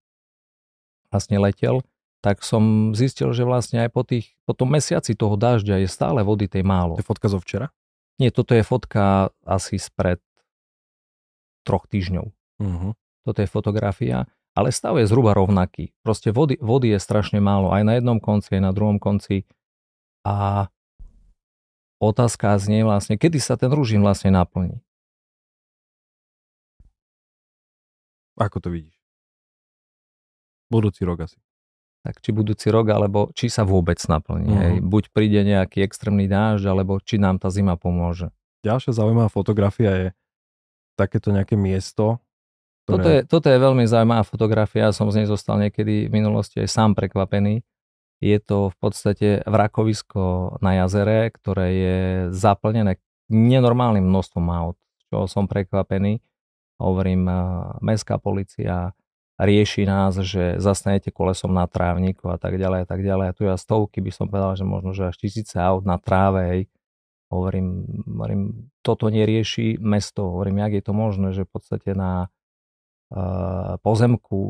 vlastne 1.14 1.38
letel, 1.38 1.87
tak 2.25 2.40
som 2.40 2.97
zistil, 2.97 3.31
že 3.37 3.44
vlastne 3.44 3.85
aj 3.85 3.90
po, 3.92 4.03
tých, 4.03 4.35
po 4.49 4.57
tom 4.57 4.73
mesiaci 4.73 5.14
toho 5.14 5.37
dažďa 5.37 5.85
je 5.85 5.88
stále 5.92 6.25
vody 6.25 6.49
tej 6.49 6.64
málo. 6.64 6.97
To 6.99 7.05
je 7.05 7.11
fotka 7.12 7.29
zo 7.29 7.38
včera? 7.38 7.70
Nie, 8.18 8.33
toto 8.33 8.57
je 8.57 8.64
fotka 8.64 9.31
asi 9.44 9.77
spred 9.77 10.18
troch 11.68 11.85
týždňov. 11.85 12.27
Uh-huh. 12.62 12.92
Toto 13.29 13.38
je 13.44 13.49
fotografia, 13.49 14.25
ale 14.57 14.73
stav 14.73 14.97
je 14.97 15.05
zhruba 15.05 15.37
rovnaký. 15.37 15.92
Proste 16.01 16.33
vody, 16.33 16.57
vody 16.62 16.94
je 16.94 17.01
strašne 17.03 17.42
málo, 17.44 17.75
aj 17.75 17.83
na 17.85 17.92
jednom 18.01 18.16
konci, 18.23 18.57
aj 18.57 18.62
na 18.62 18.73
druhom 18.73 18.97
konci. 18.97 19.44
A 20.25 20.68
otázka 21.99 22.57
znie 22.57 22.88
vlastne, 22.88 23.20
kedy 23.20 23.37
sa 23.37 23.61
ten 23.61 23.68
rúžin 23.68 24.01
vlastne 24.01 24.33
naplní. 24.33 24.81
Ako 28.35 28.59
to 28.59 28.68
vidíš? 28.70 28.97
Budúci 30.73 31.07
rok 31.07 31.27
asi. 31.27 31.38
Tak 32.05 32.20
či 32.20 32.37
budúci 32.37 32.68
rok, 32.68 32.92
alebo 32.92 33.33
či 33.33 33.49
sa 33.49 33.64
vôbec 33.64 33.97
naplní. 33.97 34.51
Uh-huh. 34.51 34.61
Hej. 34.61 34.75
Buď 34.85 35.05
príde 35.14 35.40
nejaký 35.40 35.81
extrémny 35.81 36.29
dážď, 36.29 36.68
alebo 36.68 37.01
či 37.01 37.16
nám 37.16 37.40
tá 37.40 37.49
zima 37.49 37.81
pomôže. 37.81 38.29
Ďalšia 38.61 38.92
zaujímavá 38.92 39.33
fotografia 39.33 39.92
je 39.97 40.09
takéto 41.01 41.33
nejaké 41.33 41.57
miesto. 41.57 42.20
Ktoré... 42.85 42.92
Toto, 42.92 43.09
je, 43.09 43.20
toto 43.25 43.47
je 43.49 43.59
veľmi 43.59 43.85
zaujímavá 43.88 44.25
fotografia. 44.29 44.92
Som 44.92 45.09
z 45.09 45.25
nej 45.25 45.29
zostal 45.29 45.57
niekedy 45.57 46.09
v 46.09 46.12
minulosti 46.12 46.61
aj 46.61 46.68
sám 46.68 46.92
prekvapený. 46.92 47.64
Je 48.20 48.38
to 48.40 48.68
v 48.73 48.77
podstate 48.77 49.29
vrakovisko 49.44 50.57
na 50.61 50.85
jazere, 50.85 51.33
ktoré 51.33 51.66
je 51.73 51.99
zaplnené 52.33 53.01
nenormálnym 53.33 54.05
množstvom 54.05 54.44
aut, 54.53 54.77
čo 55.09 55.25
som 55.25 55.49
prekvapený. 55.49 56.20
Hovorím, 56.85 57.25
mestská 57.81 58.20
policia 58.20 58.92
rieši 59.40 59.83
nás, 59.88 60.20
že 60.20 60.61
zastanete 60.61 61.11
kolesom 61.11 61.51
na 61.51 61.64
trávniku 61.66 62.31
a 62.31 62.37
tak 62.38 62.61
ďalej 62.61 62.85
a 62.85 62.87
tak 62.87 63.01
ďalej. 63.01 63.27
A 63.33 63.37
tu 63.37 63.42
ja 63.49 63.57
stovky 63.57 64.05
by 64.05 64.12
som 64.12 64.29
povedal, 64.29 64.55
že 64.55 64.68
možno, 64.68 64.92
že 64.92 65.09
až 65.09 65.16
tisíce 65.16 65.57
aut 65.57 65.83
na 65.83 65.97
tráve. 65.97 66.68
Hovorím, 67.33 67.83
hovorím, 68.05 68.70
toto 68.85 69.11
nerieši 69.11 69.81
mesto. 69.81 70.29
Hovorím, 70.29 70.62
jak 70.68 70.73
je 70.79 70.85
to 70.85 70.92
možné, 70.94 71.29
že 71.35 71.49
v 71.49 71.51
podstate 71.51 71.90
na 71.97 72.29
uh, 73.11 73.75
pozemku, 73.83 74.40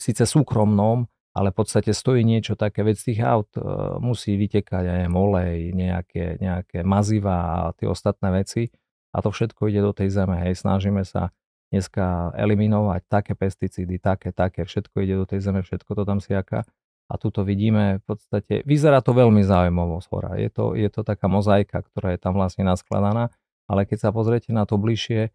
síce 0.00 0.26
súkromnom, 0.26 1.06
ale 1.34 1.50
v 1.50 1.56
podstate 1.62 1.90
stojí 1.94 2.26
niečo 2.26 2.58
také, 2.58 2.86
veď 2.86 2.94
z 2.94 3.04
tých 3.10 3.20
aut 3.26 3.50
e, 3.58 3.60
musí 3.98 4.38
vytekať 4.38 4.86
aj 4.86 5.10
olej, 5.10 5.74
nejaké, 5.74 6.38
nejaké 6.38 6.86
maziva 6.86 7.34
a 7.34 7.74
tie 7.74 7.90
ostatné 7.90 8.30
veci 8.30 8.70
a 9.14 9.18
to 9.22 9.30
všetko 9.30 9.70
ide 9.70 9.78
do 9.78 9.94
tej 9.94 10.10
zeme. 10.10 10.42
Hej, 10.42 10.66
snažíme 10.66 11.06
sa 11.06 11.30
dneska 11.70 12.34
eliminovať 12.34 13.06
také 13.06 13.32
pesticídy, 13.38 14.02
také, 14.02 14.34
také, 14.34 14.66
všetko 14.66 14.96
ide 15.06 15.14
do 15.22 15.26
tej 15.26 15.38
zeme, 15.38 15.62
všetko 15.62 15.90
to 15.94 16.02
tam 16.02 16.18
siaka. 16.18 16.66
A 17.04 17.20
tu 17.20 17.28
to 17.28 17.44
vidíme 17.44 18.00
v 18.00 18.04
podstate, 18.08 18.64
vyzerá 18.64 19.04
to 19.04 19.12
veľmi 19.12 19.44
zaujímavo 19.44 20.00
z 20.00 20.06
hora. 20.08 20.30
Je 20.40 20.48
to, 20.48 20.72
je 20.72 20.88
to 20.88 21.04
taká 21.04 21.28
mozaika, 21.28 21.84
ktorá 21.84 22.16
je 22.16 22.18
tam 22.18 22.34
vlastne 22.34 22.64
naskladaná, 22.64 23.28
ale 23.68 23.84
keď 23.84 24.08
sa 24.08 24.10
pozriete 24.10 24.50
na 24.56 24.64
to 24.64 24.80
bližšie, 24.80 25.28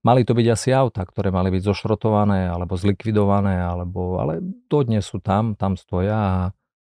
mali 0.00 0.24
to 0.24 0.32
byť 0.32 0.46
asi 0.48 0.72
auta, 0.72 1.04
ktoré 1.04 1.28
mali 1.28 1.52
byť 1.52 1.62
zošrotované 1.68 2.48
alebo 2.48 2.80
zlikvidované, 2.80 3.60
alebo, 3.60 4.16
ale 4.16 4.40
dodnes 4.72 5.04
sú 5.04 5.20
tam, 5.20 5.52
tam 5.52 5.76
stoja 5.76 6.16
a 6.16 6.34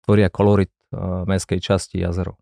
tvoria 0.08 0.32
kolorit 0.32 0.72
uh, 0.96 1.28
mestskej 1.28 1.60
časti 1.60 2.00
jazero. 2.00 2.40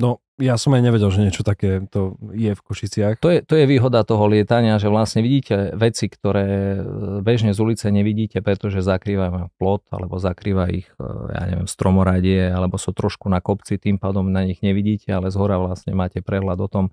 No, 0.00 0.24
ja 0.40 0.56
som 0.56 0.72
aj 0.72 0.80
nevedel, 0.80 1.12
že 1.12 1.20
niečo 1.20 1.44
také 1.44 1.84
to 1.92 2.16
je 2.32 2.56
v 2.56 2.62
Košiciach. 2.64 3.20
To 3.20 3.28
je, 3.28 3.44
to 3.44 3.52
je 3.60 3.68
výhoda 3.68 4.00
toho 4.00 4.24
lietania, 4.32 4.80
že 4.80 4.88
vlastne 4.88 5.20
vidíte 5.20 5.76
veci, 5.76 6.08
ktoré 6.08 6.48
e, 6.48 6.78
bežne 7.20 7.52
z 7.52 7.60
ulice 7.60 7.92
nevidíte, 7.92 8.40
pretože 8.40 8.80
zakrývajú 8.80 9.52
plot, 9.60 9.92
alebo 9.92 10.16
zakrýva 10.16 10.72
ich, 10.72 10.88
e, 10.96 11.04
ja 11.36 11.44
neviem, 11.52 11.68
stromoradie, 11.68 12.48
alebo 12.48 12.80
sú 12.80 12.96
trošku 12.96 13.28
na 13.28 13.44
kopci, 13.44 13.76
tým 13.76 14.00
pádom 14.00 14.32
na 14.32 14.40
nich 14.48 14.64
nevidíte, 14.64 15.12
ale 15.12 15.28
z 15.28 15.36
hora 15.36 15.60
vlastne 15.60 15.92
máte 15.92 16.24
prehľad 16.24 16.64
o 16.64 16.68
tom, 16.72 16.84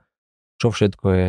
čo 0.60 0.76
všetko 0.76 1.06
je 1.16 1.28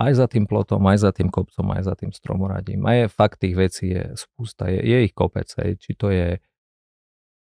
aj 0.00 0.12
za 0.16 0.26
tým 0.32 0.48
plotom, 0.48 0.80
aj 0.88 0.98
za 1.04 1.10
tým 1.12 1.28
kopcom, 1.28 1.76
aj 1.76 1.92
za 1.92 1.94
tým 1.98 2.16
stromoradím. 2.16 2.88
A 2.88 3.04
je 3.04 3.12
fakt 3.12 3.44
tých 3.44 3.52
vecí 3.52 3.92
je 3.92 4.16
spústa, 4.16 4.72
je, 4.72 4.80
je 4.80 4.98
ich 5.04 5.12
kopec, 5.12 5.52
aj, 5.60 5.76
či 5.76 5.92
to 5.92 6.08
je 6.08 6.40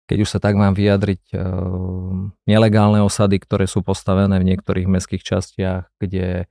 keď 0.04 0.18
už 0.20 0.28
sa 0.36 0.38
tak 0.40 0.54
mám 0.56 0.76
vyjadriť, 0.76 1.22
eh, 1.32 1.40
nelegálne 2.44 3.00
osady, 3.00 3.40
ktoré 3.40 3.64
sú 3.64 3.80
postavené 3.80 4.36
v 4.36 4.48
niektorých 4.54 4.88
mestských 4.88 5.24
častiach, 5.24 5.88
kde 5.96 6.44
eh, 6.44 6.48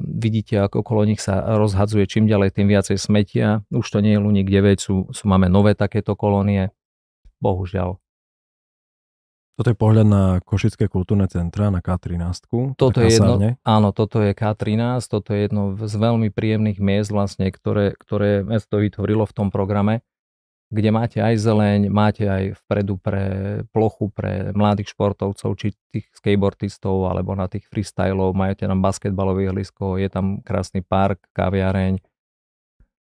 vidíte, 0.00 0.60
ako 0.60 0.84
okolo 0.84 1.08
nich 1.08 1.24
sa 1.24 1.40
rozhadzuje 1.56 2.04
čím 2.04 2.28
ďalej, 2.28 2.60
tým 2.60 2.68
viacej 2.68 3.00
smetia. 3.00 3.64
Už 3.72 3.88
to 3.88 4.04
nie 4.04 4.16
je 4.16 4.20
Luník 4.20 4.48
9, 4.52 4.76
sú, 4.76 5.08
sú, 5.08 5.22
máme 5.24 5.48
nové 5.48 5.72
takéto 5.72 6.12
kolónie. 6.12 6.72
Bohužiaľ. 7.40 7.96
Toto 9.56 9.72
je 9.72 9.76
pohľad 9.76 10.08
na 10.08 10.24
Košické 10.44 10.88
kultúrne 10.88 11.24
centra, 11.28 11.72
na 11.72 11.80
K13. 11.80 12.76
Toto 12.76 13.00
je 13.00 13.12
jedno, 13.12 13.56
áno, 13.64 13.88
toto 13.92 14.20
je 14.20 14.32
K13, 14.36 15.04
toto 15.04 15.32
je 15.32 15.48
jedno 15.48 15.76
z 15.76 15.94
veľmi 16.00 16.28
príjemných 16.32 16.80
miest, 16.80 17.12
vlastne, 17.12 17.48
ktoré, 17.48 17.96
ktoré 17.96 18.44
mesto 18.44 18.80
vytvorilo 18.80 19.24
v 19.24 19.36
tom 19.36 19.48
programe 19.48 20.04
kde 20.70 20.90
máte 20.94 21.18
aj 21.18 21.34
zeleň, 21.34 21.90
máte 21.90 22.30
aj 22.30 22.54
vpredu 22.62 22.94
pre 22.94 23.24
plochu 23.74 24.06
pre 24.14 24.54
mladých 24.54 24.94
športovcov, 24.94 25.50
či 25.58 25.74
tých 25.90 26.06
skateboardistov, 26.14 27.10
alebo 27.10 27.34
na 27.34 27.50
tých 27.50 27.66
freestylov, 27.66 28.38
máte 28.38 28.64
tam 28.64 28.78
basketbalový 28.78 29.50
hlisko, 29.50 29.98
je 29.98 30.06
tam 30.06 30.38
krásny 30.46 30.86
park, 30.86 31.26
kaviareň, 31.34 31.98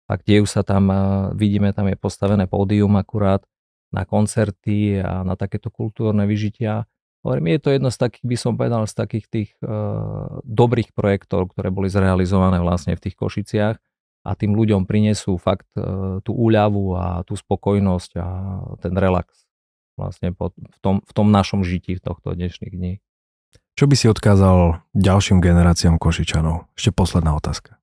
a 0.08 0.16
dejú 0.16 0.48
sa 0.48 0.64
tam, 0.64 0.88
vidíme, 1.36 1.76
tam 1.76 1.84
je 1.92 1.96
postavené 2.00 2.48
pódium 2.48 2.96
akurát 2.96 3.44
na 3.92 4.08
koncerty 4.08 5.04
a 5.04 5.20
na 5.20 5.36
takéto 5.36 5.68
kultúrne 5.68 6.24
vyžitia. 6.24 6.88
Hovorím, 7.20 7.52
je 7.56 7.60
to 7.60 7.70
jedno 7.76 7.90
z 7.92 7.98
takých, 8.00 8.24
by 8.24 8.36
som 8.40 8.52
povedal, 8.56 8.88
z 8.88 8.94
takých 8.96 9.26
tých 9.28 9.50
uh, 9.60 10.40
dobrých 10.48 10.96
projektov, 10.96 11.52
ktoré 11.52 11.68
boli 11.68 11.92
zrealizované 11.92 12.56
vlastne 12.56 12.96
v 12.96 13.04
tých 13.04 13.16
Košiciach 13.20 13.76
a 14.28 14.36
tým 14.36 14.52
ľuďom 14.52 14.84
prinesú 14.84 15.40
fakt 15.40 15.72
e, 15.72 16.20
tú 16.20 16.36
úľavu 16.36 16.92
a 17.00 17.06
tú 17.24 17.32
spokojnosť 17.32 18.10
a 18.20 18.28
ten 18.84 18.92
relax 18.92 19.48
vlastne 19.96 20.36
v 20.36 20.78
tom, 20.84 21.00
v 21.00 21.12
tom 21.16 21.32
našom 21.32 21.64
žití 21.64 21.96
v 21.96 22.04
tohto 22.04 22.36
dnešných 22.36 22.74
dní. 22.76 22.92
Čo 23.74 23.88
by 23.88 23.94
si 23.96 24.06
odkázal 24.06 24.84
ďalším 24.92 25.40
generáciám 25.40 25.96
Košičanov? 25.96 26.68
Ešte 26.76 26.92
posledná 26.92 27.34
otázka. 27.34 27.78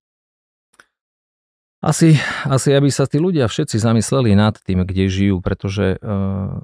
Asi, 1.85 2.17
asi 2.49 2.73
aby 2.73 2.89
sa 2.89 3.05
tí 3.05 3.21
ľudia 3.21 3.45
všetci 3.45 3.77
zamysleli 3.77 4.33
nad 4.33 4.57
tým, 4.57 4.89
kde 4.89 5.05
žijú, 5.05 5.37
pretože 5.37 6.01
uh, 6.01 6.57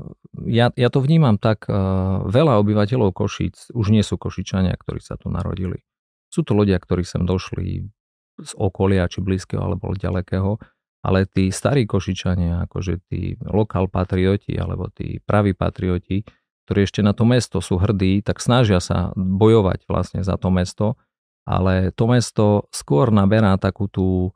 ja, 0.49 0.73
ja 0.73 0.89
to 0.89 0.97
vnímam 0.97 1.37
tak, 1.37 1.69
uh, 1.69 2.25
veľa 2.25 2.57
obyvateľov 2.57 3.13
Košíc 3.13 3.69
už 3.69 3.93
nie 3.93 4.01
sú 4.01 4.17
Košičania, 4.17 4.73
ktorí 4.73 4.97
sa 4.97 5.21
tu 5.21 5.29
narodili. 5.29 5.85
Sú 6.33 6.41
to 6.41 6.57
ľudia, 6.57 6.81
ktorí 6.81 7.05
sem 7.05 7.21
došli 7.21 7.93
z 8.41 8.53
okolia, 8.57 9.05
či 9.07 9.21
blízkeho 9.21 9.61
alebo 9.61 9.93
ďalekého, 9.93 10.57
ale 11.01 11.25
tí 11.25 11.49
starí 11.49 11.89
Košičania, 11.89 12.69
akože 12.69 12.93
tí 13.09 13.33
lokál 13.41 13.89
patrioti 13.89 14.53
alebo 14.53 14.89
tí 14.93 15.17
praví 15.21 15.57
patrioti, 15.57 16.21
ktorí 16.69 16.85
ešte 16.85 17.01
na 17.01 17.17
to 17.17 17.25
mesto 17.25 17.57
sú 17.57 17.81
hrdí, 17.81 18.21
tak 18.21 18.37
snažia 18.37 18.77
sa 18.77 19.09
bojovať 19.17 19.89
vlastne 19.89 20.21
za 20.21 20.37
to 20.37 20.53
mesto, 20.53 20.87
ale 21.41 21.89
to 21.97 22.05
mesto 22.05 22.69
skôr 22.69 23.09
naberá 23.09 23.57
takú 23.57 23.89
tú, 23.89 24.29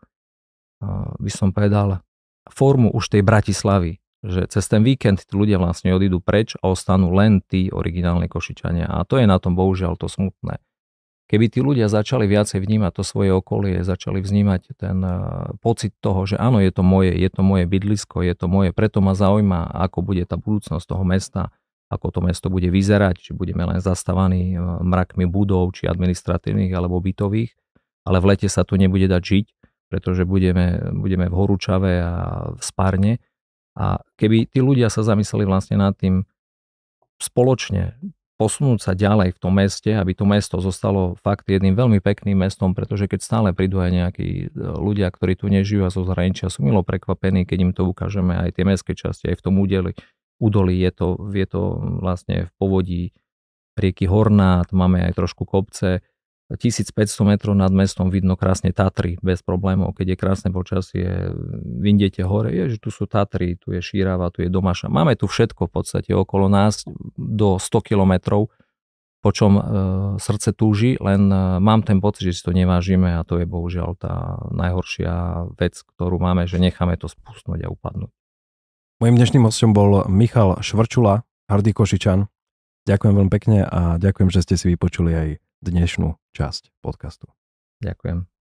by 1.22 1.30
som 1.30 1.54
povedal, 1.54 2.02
formu 2.50 2.90
už 2.90 3.14
tej 3.14 3.22
Bratislavy, 3.22 4.02
že 4.26 4.50
cez 4.50 4.66
ten 4.66 4.82
víkend 4.82 5.22
tí 5.22 5.38
ľudia 5.38 5.62
vlastne 5.62 5.94
odídu 5.94 6.18
preč 6.18 6.58
a 6.58 6.74
ostanú 6.74 7.14
len 7.14 7.46
tí 7.46 7.70
originálni 7.70 8.26
Košičania. 8.26 8.90
A 8.90 9.06
to 9.06 9.22
je 9.22 9.30
na 9.30 9.38
tom 9.38 9.54
bohužiaľ 9.54 10.02
to 10.02 10.10
smutné. 10.10 10.65
Keby 11.26 11.50
tí 11.50 11.58
ľudia 11.58 11.90
začali 11.90 12.30
viacej 12.30 12.62
vnímať 12.62 13.02
to 13.02 13.04
svoje 13.04 13.34
okolie, 13.34 13.82
začali 13.82 14.22
vnímať 14.22 14.78
ten 14.78 15.02
eh, 15.02 15.18
pocit 15.58 15.98
toho, 15.98 16.22
že 16.30 16.38
áno, 16.38 16.62
je 16.62 16.70
to 16.70 16.86
moje, 16.86 17.18
je 17.18 17.30
to 17.34 17.42
moje 17.42 17.66
bydlisko, 17.66 18.22
je 18.22 18.36
to 18.38 18.46
moje, 18.46 18.70
preto 18.78 19.02
ma 19.02 19.18
zaujíma, 19.18 19.74
ako 19.74 20.06
bude 20.06 20.22
tá 20.30 20.38
budúcnosť 20.38 20.86
toho 20.86 21.02
mesta, 21.02 21.50
ako 21.90 22.14
to 22.14 22.20
mesto 22.22 22.48
bude 22.54 22.70
vyzerať, 22.70 23.18
či 23.18 23.32
budeme 23.34 23.66
len 23.66 23.82
zastávaní 23.82 24.54
eh, 24.54 24.62
mrakmi 24.62 25.26
budov, 25.26 25.74
či 25.74 25.90
administratívnych 25.90 26.70
alebo 26.70 27.02
bytových, 27.02 27.58
ale 28.06 28.22
v 28.22 28.26
lete 28.30 28.46
sa 28.46 28.62
tu 28.62 28.78
nebude 28.78 29.10
dať 29.10 29.22
žiť, 29.26 29.46
pretože 29.90 30.30
budeme, 30.30 30.94
budeme 30.94 31.26
v 31.26 31.34
horúčave 31.34 32.06
a 32.06 32.16
v 32.54 32.62
spárne. 32.62 33.18
A 33.76 34.00
keby 34.16 34.48
tí 34.48 34.62
ľudia 34.62 34.88
sa 34.94 35.02
zamysleli 35.02 35.44
vlastne 35.44 35.76
nad 35.82 35.98
tým 35.98 36.24
spoločne, 37.20 37.98
posunúť 38.36 38.80
sa 38.84 38.92
ďalej 38.92 39.36
v 39.36 39.40
tom 39.40 39.56
meste, 39.56 39.96
aby 39.96 40.12
to 40.12 40.28
mesto 40.28 40.60
zostalo 40.60 41.16
fakt 41.24 41.48
jedným 41.48 41.72
veľmi 41.72 42.04
pekným 42.04 42.36
mestom, 42.36 42.76
pretože 42.76 43.08
keď 43.08 43.20
stále 43.24 43.50
prídu 43.56 43.80
aj 43.80 43.92
nejakí 43.92 44.30
e, 44.30 44.46
ľudia, 44.60 45.08
ktorí 45.08 45.40
tu 45.40 45.48
nežijú 45.48 45.88
a 45.88 45.94
zo 45.94 46.04
zahraničia, 46.04 46.52
sú 46.52 46.68
milo 46.68 46.84
prekvapení, 46.84 47.48
keď 47.48 47.58
im 47.64 47.72
to 47.72 47.88
ukážeme 47.88 48.36
aj 48.36 48.60
tie 48.60 48.68
mestské 48.68 48.92
časti, 48.92 49.32
aj 49.32 49.40
v 49.40 49.44
tom 49.44 49.56
údeli. 49.60 49.96
Údolí 50.36 50.84
je 50.84 50.92
to, 50.92 51.08
je 51.32 51.48
to 51.48 51.62
vlastne 52.04 52.52
v 52.52 52.52
povodí 52.60 53.04
rieky 53.80 54.08
Hornát, 54.08 54.68
máme 54.76 55.00
aj 55.04 55.16
trošku 55.16 55.48
kopce, 55.48 56.04
1500 56.54 57.26
metrov 57.26 57.58
nad 57.58 57.74
mestom 57.74 58.14
vidno 58.14 58.38
krásne 58.38 58.70
Tatry 58.70 59.18
bez 59.26 59.42
problémov. 59.42 59.98
Keď 59.98 60.14
je 60.14 60.18
krásne 60.18 60.50
počasie, 60.54 61.34
vyndete 61.66 62.22
hore, 62.22 62.54
je, 62.54 62.78
že 62.78 62.78
tu 62.78 62.94
sú 62.94 63.10
Tatry, 63.10 63.58
tu 63.58 63.74
je 63.74 63.82
Šírava, 63.82 64.30
tu 64.30 64.46
je 64.46 64.50
Domaša. 64.54 64.86
Máme 64.94 65.18
tu 65.18 65.26
všetko 65.26 65.66
v 65.66 65.72
podstate 65.74 66.12
okolo 66.14 66.46
nás 66.46 66.86
do 67.18 67.58
100 67.58 67.90
kilometrov, 67.90 68.54
po 69.26 69.34
čom 69.34 69.58
e, 69.58 69.62
srdce 70.22 70.54
túži, 70.54 71.02
len 71.02 71.26
e, 71.34 71.58
mám 71.58 71.82
ten 71.82 71.98
pocit, 71.98 72.30
že 72.30 72.38
si 72.38 72.46
to 72.46 72.54
nevážime 72.54 73.18
a 73.18 73.26
to 73.26 73.42
je 73.42 73.50
bohužiaľ 73.50 73.98
tá 73.98 74.38
najhoršia 74.54 75.50
vec, 75.58 75.82
ktorú 75.82 76.22
máme, 76.22 76.46
že 76.46 76.62
necháme 76.62 76.94
to 76.94 77.10
spustnúť 77.10 77.66
a 77.66 77.74
upadnúť. 77.74 78.14
Mojím 79.02 79.18
dnešným 79.18 79.50
hostom 79.50 79.74
bol 79.74 80.06
Michal 80.06 80.62
Švrčula, 80.62 81.26
hrdý 81.50 81.74
Košičan. 81.74 82.30
Ďakujem 82.86 83.14
veľmi 83.18 83.32
pekne 83.34 83.66
a 83.66 83.98
ďakujem, 83.98 84.30
že 84.30 84.46
ste 84.46 84.56
si 84.62 84.70
vypočuli 84.70 85.12
aj 85.18 85.30
dnešnú 85.66 86.22
časť 86.38 86.70
podcastu. 86.86 87.34
Ďakujem. 87.82 88.35